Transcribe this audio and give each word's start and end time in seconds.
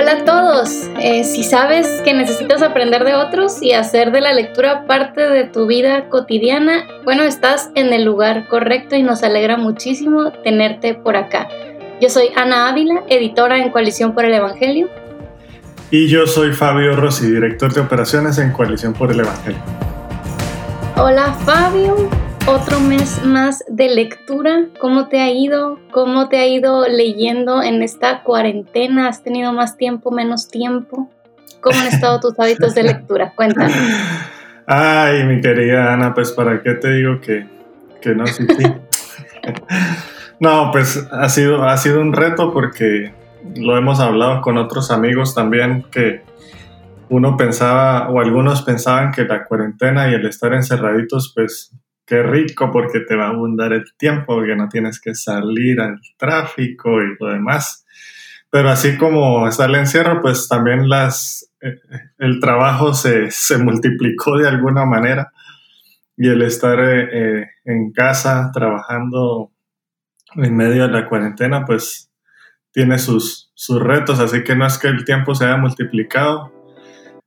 Hola 0.00 0.12
a 0.12 0.24
todos. 0.24 0.88
Eh, 1.00 1.24
si 1.24 1.42
sabes 1.42 1.88
que 2.04 2.14
necesitas 2.14 2.62
aprender 2.62 3.02
de 3.02 3.16
otros 3.16 3.60
y 3.60 3.72
hacer 3.72 4.12
de 4.12 4.20
la 4.20 4.32
lectura 4.32 4.86
parte 4.86 5.22
de 5.28 5.42
tu 5.42 5.66
vida 5.66 6.08
cotidiana, 6.08 6.86
bueno, 7.02 7.24
estás 7.24 7.70
en 7.74 7.92
el 7.92 8.04
lugar 8.04 8.46
correcto 8.46 8.94
y 8.94 9.02
nos 9.02 9.24
alegra 9.24 9.56
muchísimo 9.56 10.30
tenerte 10.44 10.94
por 10.94 11.16
acá. 11.16 11.48
Yo 12.00 12.10
soy 12.10 12.28
Ana 12.36 12.68
Ávila, 12.68 13.02
editora 13.08 13.58
en 13.58 13.72
Coalición 13.72 14.14
por 14.14 14.24
el 14.24 14.34
Evangelio. 14.34 14.88
Y 15.90 16.06
yo 16.06 16.28
soy 16.28 16.52
Fabio 16.52 16.94
Rossi, 16.94 17.28
director 17.28 17.74
de 17.74 17.80
operaciones 17.80 18.38
en 18.38 18.52
Coalición 18.52 18.92
por 18.92 19.10
el 19.10 19.18
Evangelio. 19.18 19.60
Hola 20.96 21.32
Fabio, 21.44 22.08
otro 22.48 22.80
mes 22.80 23.22
más 23.24 23.62
de 23.68 23.88
lectura. 23.88 24.66
¿Cómo 24.80 25.08
te 25.08 25.20
ha 25.20 25.30
ido? 25.30 25.78
¿Cómo 25.90 26.28
te 26.28 26.38
ha 26.38 26.46
ido 26.46 26.88
leyendo 26.88 27.62
en 27.62 27.82
esta 27.82 28.22
cuarentena? 28.22 29.08
¿Has 29.08 29.22
tenido 29.22 29.52
más 29.52 29.76
tiempo, 29.76 30.10
menos 30.10 30.48
tiempo? 30.48 31.10
¿Cómo 31.60 31.78
han 31.78 31.88
estado 31.88 32.20
tus 32.20 32.38
hábitos 32.40 32.74
de 32.74 32.84
lectura? 32.84 33.32
Cuéntame. 33.36 33.74
Ay, 34.66 35.24
mi 35.24 35.40
querida 35.40 35.92
Ana, 35.92 36.14
pues 36.14 36.32
para 36.32 36.62
qué 36.62 36.74
te 36.74 36.90
digo 36.92 37.20
que, 37.20 37.46
que 38.00 38.14
no, 38.14 38.26
sí, 38.26 38.46
sí. 38.46 38.64
no, 40.40 40.70
pues 40.72 41.06
ha 41.10 41.28
sido, 41.28 41.64
ha 41.64 41.76
sido 41.76 42.00
un 42.00 42.12
reto 42.12 42.52
porque 42.52 43.12
lo 43.56 43.76
hemos 43.76 44.00
hablado 44.00 44.40
con 44.40 44.56
otros 44.56 44.90
amigos 44.90 45.34
también 45.34 45.84
que 45.90 46.22
uno 47.10 47.36
pensaba 47.36 48.08
o 48.08 48.20
algunos 48.20 48.62
pensaban 48.62 49.12
que 49.12 49.24
la 49.24 49.44
cuarentena 49.44 50.10
y 50.10 50.14
el 50.14 50.26
estar 50.26 50.52
encerraditos 50.54 51.32
pues 51.34 51.74
qué 52.08 52.22
rico 52.22 52.70
porque 52.72 53.00
te 53.00 53.14
va 53.14 53.26
a 53.26 53.30
abundar 53.30 53.72
el 53.72 53.84
tiempo, 53.96 54.34
porque 54.36 54.56
no 54.56 54.68
tienes 54.68 55.00
que 55.00 55.14
salir 55.14 55.80
al 55.80 56.00
tráfico 56.16 57.02
y 57.02 57.16
lo 57.20 57.28
demás. 57.28 57.84
Pero 58.50 58.70
así 58.70 58.96
como 58.96 59.46
está 59.46 59.66
el 59.66 59.74
encierro, 59.74 60.20
pues 60.22 60.48
también 60.48 60.88
las, 60.88 61.52
eh, 61.60 61.76
el 62.18 62.40
trabajo 62.40 62.94
se, 62.94 63.30
se, 63.30 63.58
multiplicó 63.58 64.38
de 64.38 64.48
alguna 64.48 64.86
manera 64.86 65.32
y 66.16 66.28
el 66.28 66.42
estar 66.42 66.80
eh, 66.80 67.08
eh, 67.12 67.46
en 67.64 67.92
casa 67.92 68.50
trabajando 68.52 69.52
en 70.34 70.56
medio 70.56 70.86
de 70.86 70.92
la 70.92 71.08
cuarentena, 71.08 71.64
pues 71.64 72.10
tiene 72.72 72.98
sus, 72.98 73.50
sus 73.54 73.82
retos, 73.82 74.18
así 74.18 74.42
que 74.44 74.56
no 74.56 74.66
es 74.66 74.78
que 74.78 74.88
el 74.88 75.04
tiempo 75.04 75.34
se 75.34 75.44
haya 75.44 75.56
multiplicado, 75.56 76.52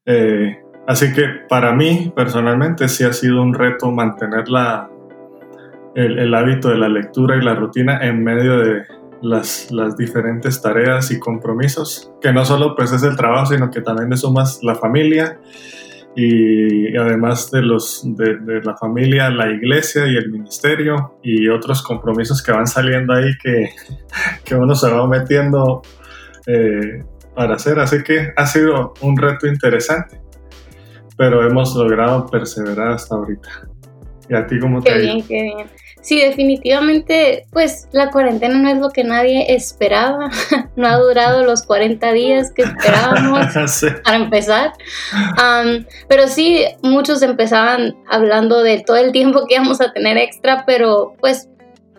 eh, 0.05 0.59
Así 0.87 1.13
que 1.13 1.25
para 1.47 1.73
mí 1.73 2.11
personalmente 2.15 2.87
sí 2.87 3.03
ha 3.03 3.13
sido 3.13 3.41
un 3.41 3.53
reto 3.53 3.91
mantener 3.91 4.49
la, 4.49 4.89
el, 5.95 6.33
hábito 6.33 6.69
de 6.69 6.77
la 6.77 6.89
lectura 6.89 7.35
y 7.35 7.41
la 7.41 7.55
rutina 7.55 7.99
en 8.01 8.23
medio 8.23 8.57
de 8.57 8.83
las, 9.21 9.71
las, 9.71 9.95
diferentes 9.95 10.61
tareas 10.61 11.11
y 11.11 11.19
compromisos, 11.19 12.11
que 12.21 12.33
no 12.33 12.43
solo 12.45 12.75
pues 12.75 12.91
es 12.91 13.03
el 13.03 13.15
trabajo, 13.15 13.47
sino 13.53 13.69
que 13.69 13.81
también 13.81 14.11
es 14.11 14.23
más 14.31 14.63
la 14.63 14.73
familia 14.73 15.39
y, 16.15 16.97
además 16.97 17.51
de, 17.51 17.61
los, 17.61 18.03
de, 18.03 18.61
la 18.63 18.75
familia, 18.75 19.29
la 19.29 19.49
iglesia 19.49 20.07
y 20.07 20.17
el 20.17 20.31
ministerio 20.31 21.17
y 21.21 21.47
otros 21.47 21.83
compromisos 21.83 22.41
que 22.41 22.51
van 22.51 22.67
saliendo 22.67 23.13
ahí 23.13 23.31
que, 23.41 23.69
que 24.43 24.55
uno 24.55 24.73
se 24.75 24.89
va 24.89 25.07
metiendo 25.07 25.83
eh, 26.47 27.03
para 27.35 27.55
hacer. 27.55 27.79
Así 27.79 28.01
que 28.03 28.33
ha 28.35 28.45
sido 28.47 28.93
un 29.01 29.15
reto 29.15 29.45
interesante 29.45 30.20
pero 31.21 31.45
hemos 31.47 31.75
logrado 31.75 32.25
perseverar 32.25 32.93
hasta 32.93 33.13
ahorita. 33.13 33.47
¿Y 34.27 34.33
a 34.33 34.47
ti 34.47 34.59
cómo 34.59 34.81
te 34.81 34.91
Qué 34.91 34.97
bien, 34.97 35.21
qué 35.27 35.43
bien. 35.43 35.67
Sí, 36.01 36.19
definitivamente, 36.19 37.45
pues 37.51 37.87
la 37.91 38.09
cuarentena 38.09 38.55
no 38.57 38.67
es 38.67 38.79
lo 38.79 38.89
que 38.89 39.03
nadie 39.03 39.53
esperaba. 39.53 40.31
no 40.75 40.87
ha 40.87 40.95
durado 40.97 41.43
los 41.43 41.61
40 41.61 42.11
días 42.13 42.51
que 42.51 42.63
esperábamos 42.63 43.53
para 44.03 44.15
empezar. 44.15 44.73
pero 46.07 46.27
sí, 46.27 46.65
muchos 46.81 47.21
empezaban 47.21 47.93
hablando 48.09 48.63
de 48.63 48.79
todo 48.79 48.97
el 48.97 49.11
tiempo 49.11 49.45
que 49.45 49.53
íbamos 49.53 49.79
a 49.79 49.93
tener 49.93 50.17
extra, 50.17 50.63
pero 50.65 51.13
pues 51.19 51.50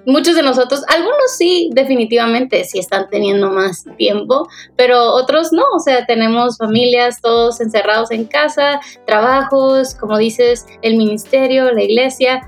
muchos 0.06 0.34
de 0.34 0.42
nosotros, 0.42 0.84
algunos 0.88 1.36
sí, 1.36 1.70
definitivamente 1.72 2.64
sí 2.64 2.78
están 2.78 3.08
teniendo 3.08 3.50
más 3.50 3.84
tiempo, 3.96 4.48
pero 4.76 5.12
otros 5.12 5.52
no, 5.52 5.64
o 5.74 5.78
sea, 5.78 6.06
tenemos 6.06 6.58
familias 6.58 7.20
todos 7.20 7.60
encerrados 7.60 8.10
en 8.10 8.24
casa, 8.24 8.80
trabajos, 9.06 9.94
como 9.94 10.18
dices, 10.18 10.66
el 10.82 10.96
ministerio, 10.96 11.72
la 11.72 11.82
iglesia, 11.82 12.42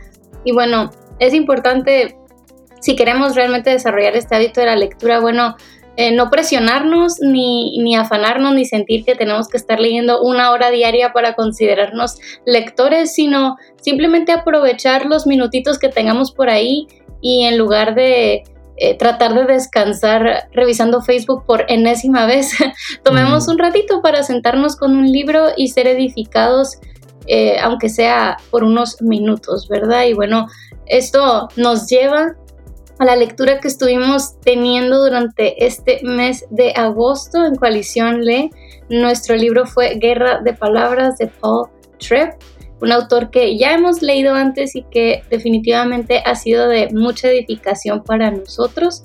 y 0.45 0.53
bueno, 0.53 0.91
es 1.19 1.35
importante, 1.35 2.17
si 2.81 2.97
queremos 2.97 3.35
realmente 3.35 3.71
desarrollar 3.71 4.17
este 4.17 4.35
hábito 4.35 4.61
de 4.61 4.67
la 4.67 4.77
lectura, 4.77 5.21
bueno, 5.21 5.57
eh, 5.97 6.11
no 6.11 6.29
presionarnos 6.29 7.21
ni, 7.21 7.79
ni, 7.79 7.95
afanarnos 7.95 8.53
ni 8.55 8.65
sentir 8.65 9.05
que 9.05 9.15
tenemos 9.15 9.47
que 9.47 9.57
estar 9.57 9.79
leyendo 9.79 10.23
una 10.23 10.51
hora 10.51 10.71
diaria 10.71 11.13
para 11.13 11.35
considerarnos 11.35 12.19
lectores, 12.45 13.15
sino 13.15 13.57
simplemente 13.81 14.33
aprovechar 14.33 15.07
los 15.07 15.25
minutitos 15.29 15.79
que 15.79 15.89
tengamos 15.89 16.33
por 16.33 16.51
ahí 16.51 16.89
y 17.25 17.45
en 17.45 17.57
lugar 17.57 17.95
de 17.95 18.45
eh, 18.77 18.99
tratar 18.99 19.33
de 19.35 19.47
descansar 19.47 20.51
revisando 20.53 21.01
Facebook 21.01 21.45
por 21.47 21.65
enésima 21.69 22.27
vez, 22.27 22.53
tomemos 23.03 23.49
un 23.49 23.59
ratito 23.59 24.03
para 24.03 24.23
sentarnos 24.23 24.77
con 24.77 24.95
un 24.95 25.11
libro 25.11 25.47
y 25.57 25.69
ser 25.69 25.87
edificados, 25.87 26.77
eh, 27.27 27.57
aunque 27.63 27.89
sea 27.89 28.37
por 28.51 28.63
unos 28.63 29.01
minutos, 29.01 29.69
¿verdad? 29.69 30.05
Y 30.05 30.13
bueno, 30.13 30.49
esto 30.85 31.49
nos 31.57 31.89
lleva 31.89 32.35
a 32.99 33.05
la 33.07 33.17
lectura 33.17 33.59
que 33.59 33.69
estuvimos 33.69 34.39
teniendo 34.43 35.03
durante 35.03 35.65
este 35.65 36.01
mes 36.03 36.45
de 36.51 36.73
agosto 36.77 37.47
en 37.47 37.55
Coalición 37.55 38.23
Le. 38.23 38.51
Nuestro 38.91 39.35
libro 39.35 39.65
fue 39.65 39.95
Guerra 39.95 40.43
de 40.43 40.53
Palabras 40.53 41.17
de 41.17 41.29
Paul 41.29 41.71
Tripp 41.99 42.35
un 42.81 42.93
autor 42.93 43.31
que 43.31 43.57
ya 43.57 43.73
hemos 43.75 44.03
leído 44.03 44.35
antes 44.35 44.77
y 44.77 44.85
que 44.91 45.23
definitivamente 45.31 46.23
ha 46.25 46.35
sido 46.35 46.69
de 46.69 46.89
mucha 46.93 47.29
edificación 47.29 48.03
para 48.03 48.31
nosotros. 48.31 49.05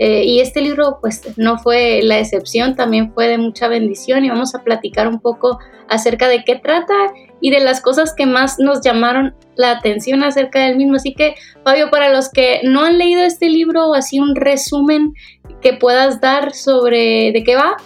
Eh, 0.00 0.24
y 0.24 0.40
este 0.40 0.60
libro 0.60 0.98
pues 1.00 1.22
no 1.36 1.58
fue 1.58 2.02
la 2.04 2.20
excepción, 2.20 2.76
también 2.76 3.12
fue 3.12 3.26
de 3.26 3.36
mucha 3.36 3.66
bendición 3.66 4.24
y 4.24 4.28
vamos 4.28 4.54
a 4.54 4.62
platicar 4.62 5.08
un 5.08 5.18
poco 5.18 5.58
acerca 5.88 6.28
de 6.28 6.44
qué 6.44 6.54
trata 6.54 6.94
y 7.40 7.50
de 7.50 7.58
las 7.58 7.80
cosas 7.80 8.14
que 8.14 8.24
más 8.24 8.60
nos 8.60 8.80
llamaron 8.80 9.34
la 9.56 9.72
atención 9.72 10.22
acerca 10.22 10.60
del 10.60 10.76
mismo. 10.76 10.96
Así 10.96 11.14
que 11.14 11.34
Fabio, 11.64 11.90
para 11.90 12.10
los 12.10 12.28
que 12.28 12.60
no 12.62 12.84
han 12.84 12.96
leído 12.96 13.22
este 13.22 13.48
libro, 13.48 13.92
así 13.92 14.20
un 14.20 14.36
resumen 14.36 15.14
que 15.60 15.72
puedas 15.72 16.20
dar 16.20 16.54
sobre 16.54 17.32
de 17.32 17.42
qué 17.44 17.56
va 17.56 17.76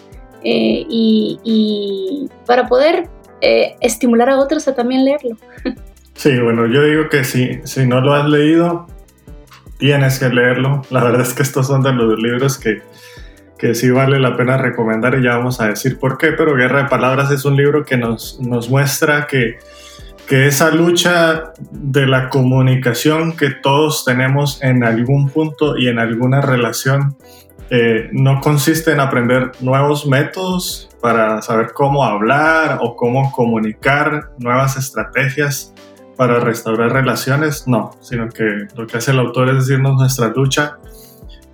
eh, 0.44 0.84
y 0.87 2.28
para 2.44 2.69
poder 2.69 3.09
eh, 3.42 3.75
estimular 3.80 4.30
a 4.30 4.38
otros 4.38 4.69
a 4.69 4.75
también 4.75 5.04
leerlo. 5.04 5.36
Sí, 6.14 6.38
bueno, 6.38 6.66
yo 6.66 6.84
digo 6.84 7.08
que 7.08 7.25
si, 7.25 7.60
si 7.64 7.86
no 7.86 8.00
lo 8.00 8.14
has 8.14 8.28
leído, 8.28 8.86
tienes 9.78 10.20
que 10.20 10.28
leerlo. 10.28 10.82
La 10.91 11.03
verdad 11.03 11.22
es 11.22 11.34
que 11.34 11.42
estos 11.42 11.66
son 11.66 11.82
de 11.82 11.92
los 11.92 12.19
libros 12.22 12.58
que, 12.58 12.82
que 13.58 13.75
sí 13.75 13.91
vale 13.91 14.20
la 14.20 14.36
pena 14.36 14.56
recomendar 14.58 15.19
y 15.19 15.25
ya 15.25 15.36
vamos 15.36 15.60
a 15.60 15.69
decir 15.69 15.98
por 15.98 16.19
qué, 16.19 16.32
pero 16.32 16.54
Guerra 16.54 16.84
de 16.84 16.88
Palabras 16.88 17.31
es 17.32 17.44
un 17.44 17.56
libro 17.56 17.84
que 17.84 17.97
nos, 17.97 18.38
nos 18.41 18.70
muestra 18.70 19.26
que, 19.26 19.58
que 20.28 20.47
esa 20.47 20.70
lucha 20.70 21.52
de 21.70 22.06
la 22.06 22.28
comunicación 22.28 23.36
que 23.36 23.50
todos 23.50 24.04
tenemos 24.04 24.62
en 24.62 24.84
algún 24.84 25.31
punto 25.31 25.76
y 25.76 25.88
en 25.88 25.98
alguna 25.98 26.41
relación 26.41 27.16
eh, 27.75 28.10
no 28.12 28.38
consiste 28.43 28.93
en 28.93 29.00
aprender 29.00 29.53
nuevos 29.60 30.06
métodos 30.06 30.91
para 31.00 31.41
saber 31.41 31.72
cómo 31.72 32.05
hablar 32.05 32.81
o 32.83 32.97
cómo 32.97 33.33
comunicar 33.33 34.28
nuevas 34.37 34.77
estrategias 34.77 35.72
para 36.19 36.38
restaurar 36.38 36.93
relaciones, 36.93 37.66
no, 37.66 37.93
sino 38.03 38.28
que 38.28 38.44
lo 38.77 38.87
que 38.87 38.99
hace 38.99 39.12
el 39.12 39.21
autor 39.21 39.49
es 39.49 39.66
decirnos 39.66 39.97
nuestra 39.97 40.28
lucha 40.28 40.77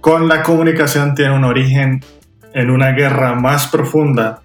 con 0.01 0.27
la 0.27 0.43
comunicación 0.43 1.15
tiene 1.15 1.37
un 1.37 1.45
origen 1.45 2.01
en 2.53 2.71
una 2.71 2.91
guerra 2.91 3.37
más 3.37 3.69
profunda 3.69 4.43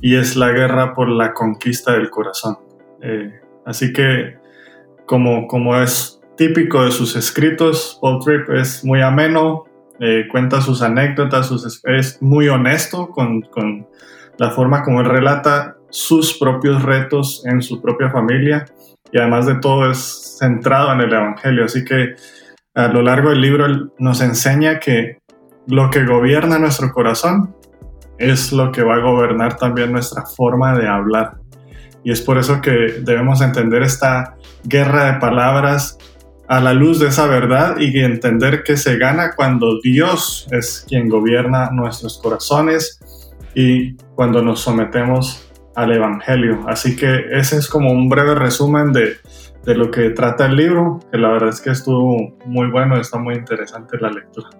y 0.00 0.14
es 0.14 0.36
la 0.36 0.52
guerra 0.52 0.94
por 0.94 1.08
la 1.08 1.34
conquista 1.34 1.94
del 1.94 2.10
corazón. 2.10 2.58
Eh, 3.00 3.40
así 3.66 3.92
que 3.92 4.36
como, 5.04 5.48
como 5.48 5.76
es 5.76 6.20
típico 6.36 6.84
de 6.84 6.92
sus 6.92 7.16
escritos, 7.16 7.98
Paul 8.00 8.20
Tripp 8.24 8.50
es 8.50 8.84
muy 8.84 9.02
ameno, 9.02 9.64
eh, 10.04 10.26
cuenta 10.28 10.60
sus 10.60 10.82
anécdotas, 10.82 11.52
es 11.84 12.20
muy 12.20 12.48
honesto 12.48 13.08
con, 13.10 13.42
con, 13.42 13.86
la 14.36 14.50
forma 14.50 14.82
como 14.82 15.00
él 15.00 15.06
relata 15.06 15.76
sus 15.90 16.36
propios 16.38 16.82
retos 16.82 17.44
en 17.46 17.62
su 17.62 17.80
propia 17.80 18.10
familia 18.10 18.64
y 19.12 19.18
además 19.18 19.46
de 19.46 19.56
todo 19.56 19.88
es 19.88 20.38
centrado 20.40 20.92
en 20.92 21.02
el 21.02 21.12
Evangelio. 21.12 21.66
Así 21.66 21.84
que 21.84 22.14
a 22.74 22.88
lo 22.88 23.02
largo 23.02 23.30
del 23.30 23.40
libro 23.40 23.66
nos 23.98 24.20
enseña 24.22 24.80
que 24.80 25.18
lo 25.68 25.90
que 25.90 26.04
gobierna 26.04 26.58
nuestro 26.58 26.90
corazón 26.90 27.54
es 28.18 28.52
lo 28.52 28.72
que 28.72 28.82
va 28.82 28.96
a 28.96 29.00
gobernar 29.00 29.56
también 29.56 29.92
nuestra 29.92 30.24
forma 30.24 30.76
de 30.76 30.88
hablar. 30.88 31.36
Y 32.02 32.10
es 32.10 32.22
por 32.22 32.38
eso 32.38 32.60
que 32.60 32.72
debemos 33.04 33.40
entender 33.40 33.82
esta 33.82 34.34
guerra 34.64 35.12
de 35.12 35.20
palabras 35.20 35.98
a 36.48 36.60
la 36.60 36.72
luz 36.72 36.98
de 36.98 37.08
esa 37.08 37.26
verdad 37.26 37.76
y 37.78 37.98
entender 38.00 38.62
que 38.62 38.76
se 38.76 38.98
gana 38.98 39.32
cuando 39.34 39.80
Dios 39.82 40.46
es 40.50 40.84
quien 40.88 41.08
gobierna 41.08 41.70
nuestros 41.70 42.20
corazones 42.22 43.00
y 43.54 43.94
cuando 44.14 44.42
nos 44.42 44.60
sometemos 44.60 45.50
al 45.74 45.92
Evangelio. 45.92 46.64
Así 46.66 46.96
que 46.96 47.26
ese 47.32 47.56
es 47.56 47.68
como 47.68 47.90
un 47.90 48.08
breve 48.08 48.34
resumen 48.34 48.92
de, 48.92 49.16
de 49.64 49.74
lo 49.74 49.90
que 49.90 50.10
trata 50.10 50.46
el 50.46 50.56
libro, 50.56 51.00
que 51.10 51.18
la 51.18 51.30
verdad 51.30 51.50
es 51.50 51.60
que 51.60 51.70
estuvo 51.70 52.36
muy 52.44 52.70
bueno, 52.70 53.00
está 53.00 53.18
muy 53.18 53.34
interesante 53.34 53.96
la 53.98 54.10
lectura. 54.10 54.50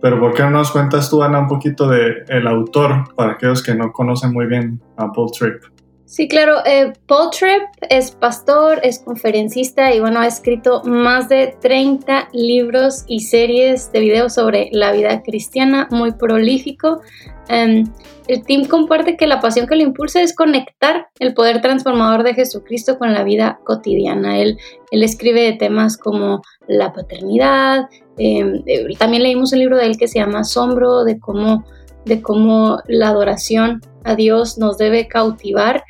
Pero 0.00 0.20
¿por 0.20 0.34
qué 0.34 0.42
no 0.42 0.50
nos 0.50 0.70
cuentas 0.70 1.08
tú, 1.08 1.22
Ana, 1.22 1.40
un 1.40 1.48
poquito 1.48 1.88
de 1.88 2.24
el 2.28 2.46
autor 2.46 3.14
para 3.14 3.32
aquellos 3.32 3.62
que 3.62 3.74
no 3.74 3.92
conocen 3.92 4.32
muy 4.32 4.46
bien 4.46 4.80
a 4.96 5.10
Paul 5.10 5.30
Tripp? 5.36 5.62
Sí, 6.06 6.28
claro. 6.28 6.64
Eh, 6.64 6.92
Paul 7.08 7.30
Tripp 7.30 7.64
es 7.90 8.12
pastor, 8.12 8.78
es 8.84 9.00
conferencista 9.00 9.92
y 9.92 9.98
bueno, 9.98 10.20
ha 10.20 10.26
escrito 10.28 10.82
más 10.84 11.28
de 11.28 11.56
30 11.60 12.28
libros 12.32 13.04
y 13.08 13.20
series 13.20 13.90
de 13.90 14.00
videos 14.00 14.34
sobre 14.34 14.68
la 14.70 14.92
vida 14.92 15.20
cristiana, 15.22 15.88
muy 15.90 16.12
prolífico. 16.12 17.00
Em, 17.48 17.84
el 18.28 18.44
team 18.44 18.66
comparte 18.66 19.16
que 19.16 19.26
la 19.26 19.40
pasión 19.40 19.66
que 19.66 19.74
lo 19.74 19.82
impulsa 19.82 20.20
es 20.20 20.32
conectar 20.32 21.08
el 21.18 21.34
poder 21.34 21.60
transformador 21.60 22.22
de 22.22 22.34
Jesucristo 22.34 22.98
con 22.98 23.12
la 23.12 23.24
vida 23.24 23.58
cotidiana. 23.64 24.38
Él, 24.38 24.58
él 24.92 25.02
escribe 25.02 25.42
de 25.42 25.54
temas 25.54 25.98
como 25.98 26.40
la 26.68 26.92
paternidad. 26.92 27.88
Em, 28.16 28.62
eh, 28.66 28.86
también 28.96 29.24
leímos 29.24 29.52
un 29.52 29.58
libro 29.58 29.76
de 29.76 29.86
él 29.86 29.96
que 29.98 30.06
se 30.06 30.20
llama 30.20 30.40
Asombro, 30.40 31.02
de 31.02 31.18
cómo, 31.18 31.64
de 32.06 32.22
cómo 32.22 32.80
la 32.86 33.08
adoración 33.08 33.82
a 34.04 34.14
Dios 34.14 34.56
nos 34.56 34.78
debe 34.78 35.08
cautivar. 35.08 35.84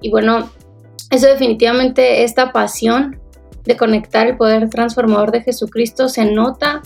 Y 0.00 0.10
bueno, 0.10 0.50
eso 1.10 1.26
definitivamente, 1.26 2.22
esta 2.22 2.52
pasión 2.52 3.20
de 3.64 3.76
conectar 3.76 4.26
el 4.26 4.36
poder 4.36 4.68
transformador 4.70 5.32
de 5.32 5.42
Jesucristo 5.42 6.08
se 6.08 6.24
nota 6.24 6.82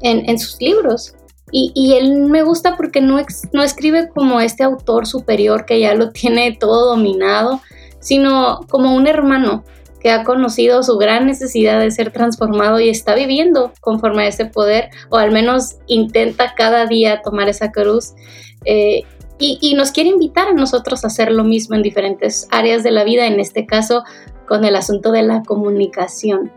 en, 0.00 0.28
en 0.28 0.38
sus 0.38 0.60
libros. 0.60 1.14
Y, 1.54 1.92
él 1.98 2.24
me 2.24 2.42
gusta 2.42 2.76
porque 2.78 3.02
no, 3.02 3.20
no 3.52 3.62
escribe 3.62 4.08
como 4.08 4.40
este 4.40 4.62
autor 4.62 5.06
superior 5.06 5.66
que 5.66 5.80
ya 5.80 5.94
lo 5.94 6.10
tiene 6.12 6.56
todo 6.58 6.96
dominado, 6.96 7.60
sino 8.00 8.60
como 8.70 8.94
un 8.94 9.06
hermano 9.06 9.64
que 10.02 10.10
ha 10.10 10.24
conocido 10.24 10.82
su 10.82 10.98
gran 10.98 11.26
necesidad 11.26 11.78
de 11.78 11.90
ser 11.92 12.10
transformado 12.10 12.80
y 12.80 12.88
está 12.88 13.14
viviendo 13.14 13.72
conforme 13.80 14.24
a 14.24 14.28
ese 14.28 14.46
poder, 14.46 14.90
o 15.10 15.16
al 15.16 15.30
menos 15.30 15.76
intenta 15.86 16.54
cada 16.56 16.86
día 16.86 17.22
tomar 17.22 17.48
esa 17.48 17.70
cruz. 17.70 18.14
Eh, 18.64 19.04
y, 19.38 19.74
nos 19.74 19.90
quiere 19.90 20.10
invitar 20.10 20.48
a 20.48 20.52
nosotros 20.52 21.02
a 21.02 21.08
hacer 21.08 21.32
lo 21.32 21.42
mismo 21.42 21.74
en 21.74 21.82
diferentes 21.82 22.46
áreas 22.52 22.84
de 22.84 22.92
la 22.92 23.02
vida, 23.02 23.26
en 23.26 23.40
este 23.40 23.66
caso 23.66 24.04
con 24.46 24.64
el 24.64 24.76
asunto 24.76 25.10
de 25.10 25.22
la 25.22 25.42
comunicación, 25.42 26.52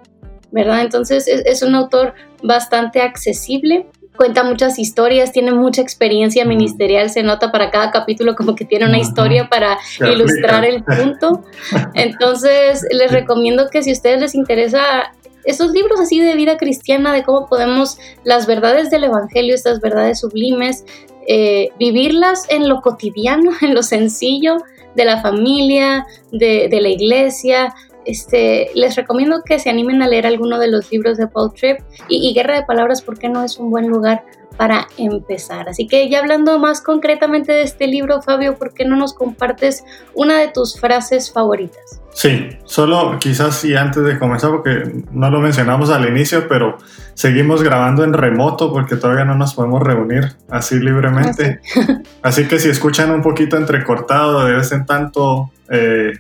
¿verdad? 0.52 0.82
Entonces 0.82 1.28
es, 1.28 1.42
es 1.48 1.64
un 1.64 1.74
autor 1.74 2.14
bastante 2.44 3.02
accesible 3.02 3.88
cuenta 4.16 4.44
muchas 4.44 4.80
historias, 4.80 5.32
tiene 5.32 5.52
mucha 5.52 5.82
experiencia 5.82 6.46
ministerial, 6.46 7.10
se 7.10 7.24
nota 7.24 7.52
para 7.52 7.72
cada 7.72 7.92
capítulo 7.92 8.36
como 8.36 8.56
que 8.56 8.66
tiene 8.66 8.86
una 8.86 8.98
historia 8.98 9.50
para 9.50 9.78
ilustrar 10.00 10.66
el 10.66 10.84
punto. 10.84 11.44
Entonces, 11.94 12.86
les 12.92 13.12
recomiendo 13.12 13.70
que 13.70 13.84
si 13.84 13.92
a 13.92 13.94
ustedes 13.94 14.20
les 14.20 14.36
interesa 14.36 15.14
esos 15.44 15.72
libros 15.72 16.00
así 16.00 16.20
de 16.20 16.36
vida 16.36 16.58
cristiana, 16.58 17.14
de 17.14 17.24
cómo 17.24 17.48
podemos 17.48 17.98
las 18.24 18.48
verdades 18.48 18.90
del 18.90 19.06
Evangelio, 19.06 19.54
estas 19.54 19.80
verdades 19.80 20.20
sublimes, 20.20 20.86
eh, 21.28 21.70
vivirlas 21.80 22.46
en 22.50 22.68
lo 22.68 22.82
cotidiano, 22.82 23.52
en 23.62 23.74
lo 23.74 23.84
sencillo 23.84 24.58
de 24.96 25.06
la 25.06 25.22
familia, 25.22 26.06
de, 26.32 26.68
de 26.70 26.82
la 26.82 26.90
iglesia, 26.90 27.74
este, 28.06 28.69
les 28.75 28.96
recomiendo 28.96 29.42
que 29.44 29.60
se 29.60 29.69
animen 29.69 30.02
a 30.02 30.07
leer 30.07 30.25
alguno 30.25 30.60
de 30.60 30.68
los 30.68 30.92
libros 30.92 31.18
de 31.18 31.28
Paul 31.28 31.54
Tripp 31.54 31.80
y, 32.07 32.34
Guerra 32.34 32.56
de 32.56 32.63
Palabras 32.63 33.02
porque 33.02 33.30
no 33.30 33.44
es 33.44 33.57
un 33.57 33.69
buen 33.69 33.88
lugar 33.88 34.24
para 34.57 34.88
empezar. 34.98 35.68
Así 35.68 35.88
que 35.88 36.10
ya 36.10 36.19
hablando 36.19 36.57
más 36.60 36.81
concretamente 36.81 37.52
de 37.52 37.63
este 37.63 37.88
libro, 37.88 38.22
Fabio, 38.22 38.57
¿por 38.57 38.74
qué 38.74 38.86
no 38.86 38.96
nos 38.96 39.13
compartes 39.13 39.84
una 40.13 40.40
de 40.40 40.48
tus 40.48 40.80
frases 40.80 41.31
favoritas? 41.31 42.02
Sí, 42.16 42.48
solo 42.63 43.18
quizás 43.19 43.66
y 43.66 43.75
antes 43.75 44.02
de 44.04 44.18
comenzar, 44.18 44.50
porque 44.51 45.04
no 45.12 45.30
lo 45.30 45.42
mencionamos 45.42 45.90
al 45.90 46.08
inicio, 46.08 46.48
pero 46.48 46.78
seguimos 47.13 47.62
grabando 47.62 48.06
en 48.06 48.13
remoto 48.13 48.72
porque 48.72 48.96
todavía 48.96 49.25
no 49.25 49.36
nos 49.36 49.54
podemos 49.54 49.84
reunir 49.84 50.31
así 50.50 50.80
libremente. 50.80 51.60
Ah, 51.75 52.01
así 52.24 52.48
que 52.48 52.60
si 52.60 52.69
escuchan 52.69 53.12
un 53.12 53.22
poquito 53.22 53.58
entrecortado 53.58 54.46
de 54.46 54.54
vez 54.54 54.72
en 54.72 54.86
tanto, 54.86 55.51
eh, 55.69 56.13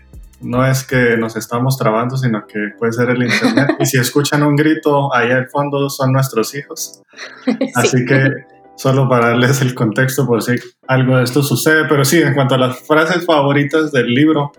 no 0.45 0.65
es 0.65 0.83
que 0.83 1.17
nos 1.17 1.35
estamos 1.35 1.75
trabando, 1.77 2.15
sino 2.17 2.45
que 2.45 2.69
puede 2.77 2.93
ser 2.93 3.09
el 3.09 3.23
internet. 3.23 3.75
y 3.79 3.85
si 3.85 3.97
escuchan 3.97 4.43
un 4.43 4.55
grito 4.55 5.13
ahí 5.13 5.31
al 5.31 5.49
fondo, 5.49 5.89
son 5.89 6.13
nuestros 6.13 6.53
hijos. 6.55 7.01
Así 7.75 8.05
que 8.05 8.29
solo 8.75 9.09
para 9.09 9.29
darles 9.29 9.61
el 9.61 9.73
contexto 9.73 10.27
por 10.27 10.43
si 10.43 10.55
algo 10.87 11.17
de 11.17 11.23
esto 11.23 11.41
sucede. 11.41 11.85
Pero 11.89 12.05
sí, 12.05 12.21
en 12.21 12.35
cuanto 12.35 12.55
a 12.55 12.59
las 12.59 12.79
frases 12.79 13.25
favoritas 13.25 13.91
del 13.91 14.13
libro, 14.13 14.51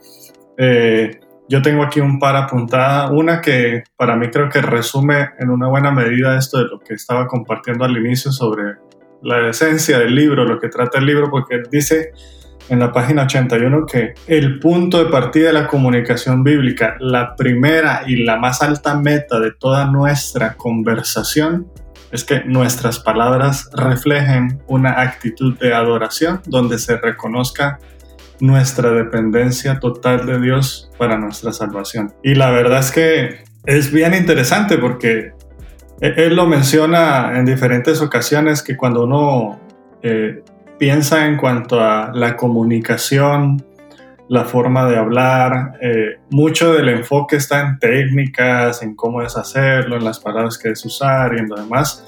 eh, 0.59 1.21
yo 1.49 1.62
tengo 1.62 1.85
aquí 1.85 2.00
un 2.00 2.19
par 2.19 2.35
apuntada. 2.35 3.12
Una 3.12 3.41
que 3.41 3.85
para 3.97 4.17
mí 4.17 4.29
creo 4.31 4.49
que 4.49 4.61
resume 4.61 5.31
en 5.39 5.50
una 5.50 5.69
buena 5.69 5.93
medida 5.93 6.37
esto 6.37 6.59
de 6.59 6.65
lo 6.65 6.81
que 6.81 6.94
estaba 6.94 7.29
compartiendo 7.29 7.85
al 7.85 7.97
inicio 7.97 8.32
sobre 8.32 8.75
la 9.23 9.49
esencia 9.49 10.00
del 10.00 10.17
libro, 10.17 10.44
lo 10.44 10.59
que 10.59 10.69
trata 10.69 10.99
el 10.99 11.06
libro, 11.06 11.31
porque 11.31 11.62
dice 11.71 12.11
en 12.69 12.81
la 12.81 12.93
página 12.93 13.23
81 13.23 13.87
que 13.87 14.15
el 14.27 14.59
punto 14.59 15.03
de 15.03 15.11
partida 15.11 15.49
de 15.49 15.53
la 15.53 15.67
comunicación 15.67 16.43
bíblica, 16.43 16.97
la 17.01 17.37
primera 17.37 18.03
y 18.07 18.25
la 18.25 18.37
más 18.37 18.63
alta 18.63 18.99
meta 18.99 19.41
de 19.41 19.53
toda 19.53 19.87
nuestra 19.87 20.55
conversación, 20.55 21.67
es 22.13 22.25
que 22.25 22.45
nuestras 22.45 22.99
palabras 23.01 23.69
reflejen 23.73 24.63
una 24.67 25.01
actitud 25.01 25.59
de 25.59 25.75
adoración 25.75 26.41
donde 26.47 26.79
se 26.79 26.97
reconozca 26.97 27.79
nuestra 28.41 28.91
dependencia 28.91 29.81
total 29.81 30.27
de 30.27 30.41
Dios 30.41 30.91
para 30.99 31.17
nuestra 31.19 31.53
salvación. 31.53 32.13
Y 32.23 32.35
la 32.35 32.51
verdad 32.51 32.81
es 32.81 32.91
que 32.91 33.45
es 33.65 33.93
bien 33.93 34.15
interesante 34.15 34.79
porque 34.79 35.33
él 36.01 36.37
lo 36.37 36.47
menciona 36.47 37.39
en 37.39 37.47
diferentes 37.47 38.01
ocasiones 38.01 38.63
que 38.63 38.77
cuando 38.77 39.05
uno 39.05 39.61
eh, 40.03 40.43
piensa 40.78 41.26
en 41.26 41.37
cuanto 41.37 41.81
a 41.81 42.11
la 42.12 42.37
comunicación, 42.37 43.64
la 44.28 44.44
forma 44.44 44.88
de 44.88 44.96
hablar, 44.96 45.78
eh, 45.81 46.19
mucho 46.31 46.73
del 46.73 46.88
enfoque 46.88 47.37
está 47.37 47.61
en 47.61 47.78
técnicas, 47.78 48.82
en 48.82 48.96
cómo 48.96 49.23
es 49.23 49.37
hacerlo, 49.37 49.96
en 49.96 50.05
las 50.05 50.19
palabras 50.19 50.58
que 50.58 50.70
es 50.70 50.84
usar 50.84 51.34
y 51.34 51.38
en 51.38 51.49
lo 51.49 51.56
demás. 51.56 52.05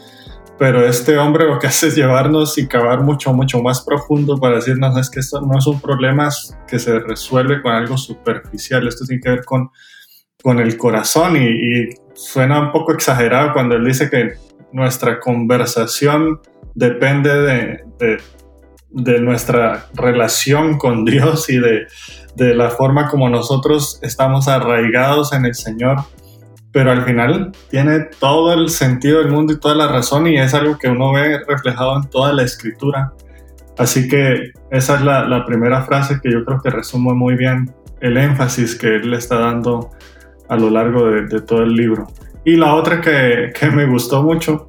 Pero 0.59 0.85
este 0.85 1.17
hombre 1.17 1.47
lo 1.47 1.61
que 1.61 1.69
hace 1.69 1.87
es 1.87 1.95
llevarnos 1.95 2.59
y 2.59 2.67
cavar 2.67 3.03
mucho, 3.03 3.33
mucho 3.33 3.63
más 3.63 3.83
profundo 3.83 4.37
para 4.39 4.57
decirnos 4.57 4.97
es 4.99 5.09
que 5.09 5.21
esto 5.21 5.41
no 5.41 5.57
es 5.57 5.67
un 5.69 5.81
problema 5.81 6.29
que 6.67 6.81
se 6.81 6.99
resuelve 6.99 7.63
con 7.63 7.73
algo 7.73 7.97
superficial, 7.97 8.89
esto 8.89 9.05
tiene 9.05 9.23
que 9.23 9.31
ver 9.31 9.45
con, 9.45 9.71
con 10.43 10.59
el 10.59 10.77
corazón 10.77 11.37
y, 11.37 11.91
suena 12.15 12.61
un 12.61 12.73
poco 12.73 12.93
exagerado 12.93 13.53
cuando 13.53 13.77
él 13.77 13.85
dice 13.85 14.11
que 14.11 14.33
nuestra 14.73 15.21
conversación 15.21 16.41
depende 16.75 17.33
de, 17.33 17.85
de 18.01 18.19
de 18.91 19.21
nuestra 19.21 19.87
relación 19.95 20.79
con 20.79 21.05
Dios 21.05 21.51
y 21.51 21.59
de, 21.59 21.87
la 22.37 22.71
forma 22.71 23.09
como 23.09 23.29
nosotros 23.29 23.99
estamos 24.03 24.47
arraigados 24.47 25.33
en 25.33 25.45
el 25.45 25.55
Señor. 25.55 25.99
Pero 26.71 26.93
al 26.93 27.05
final 27.05 27.53
tiene 27.71 28.07
todo 28.21 28.53
el 28.53 28.69
sentido 28.69 29.19
del 29.19 29.33
mundo 29.33 29.53
y 29.53 29.59
toda 29.59 29.75
la 29.75 29.89
razón 29.89 30.27
y 30.27 30.39
es 30.39 30.55
algo 30.55 30.79
que 30.79 30.89
uno 30.89 31.13
ve 31.13 31.41
reflejado 31.49 31.97
en 31.97 32.09
toda 32.09 32.33
la 32.33 32.43
escritura. 32.43 33.13
Así 33.77 34.09
que 34.09 34.53
esa 34.71 34.97
es 34.97 35.03
la, 35.03 35.45
primera 35.47 35.83
frase 35.83 36.21
que 36.23 36.31
yo 36.31 36.45
creo 36.45 36.61
que 36.61 36.71
resume 36.71 37.15
muy 37.15 37.37
bien 37.37 37.75
el 38.01 38.17
énfasis 38.17 38.77
que 38.77 38.97
él 38.97 39.11
le 39.11 39.17
está 39.17 39.39
dando 39.39 39.91
a 40.49 40.57
lo 40.57 40.71
largo 40.71 41.07
de, 41.07 41.41
todo 41.41 41.63
el 41.63 41.75
libro. 41.75 42.07
Y 42.45 42.57
la 42.57 42.75
otra 42.75 43.01
que, 43.01 43.53
que 43.59 43.71
me 43.71 43.87
gustó 43.87 44.23
mucho 44.23 44.67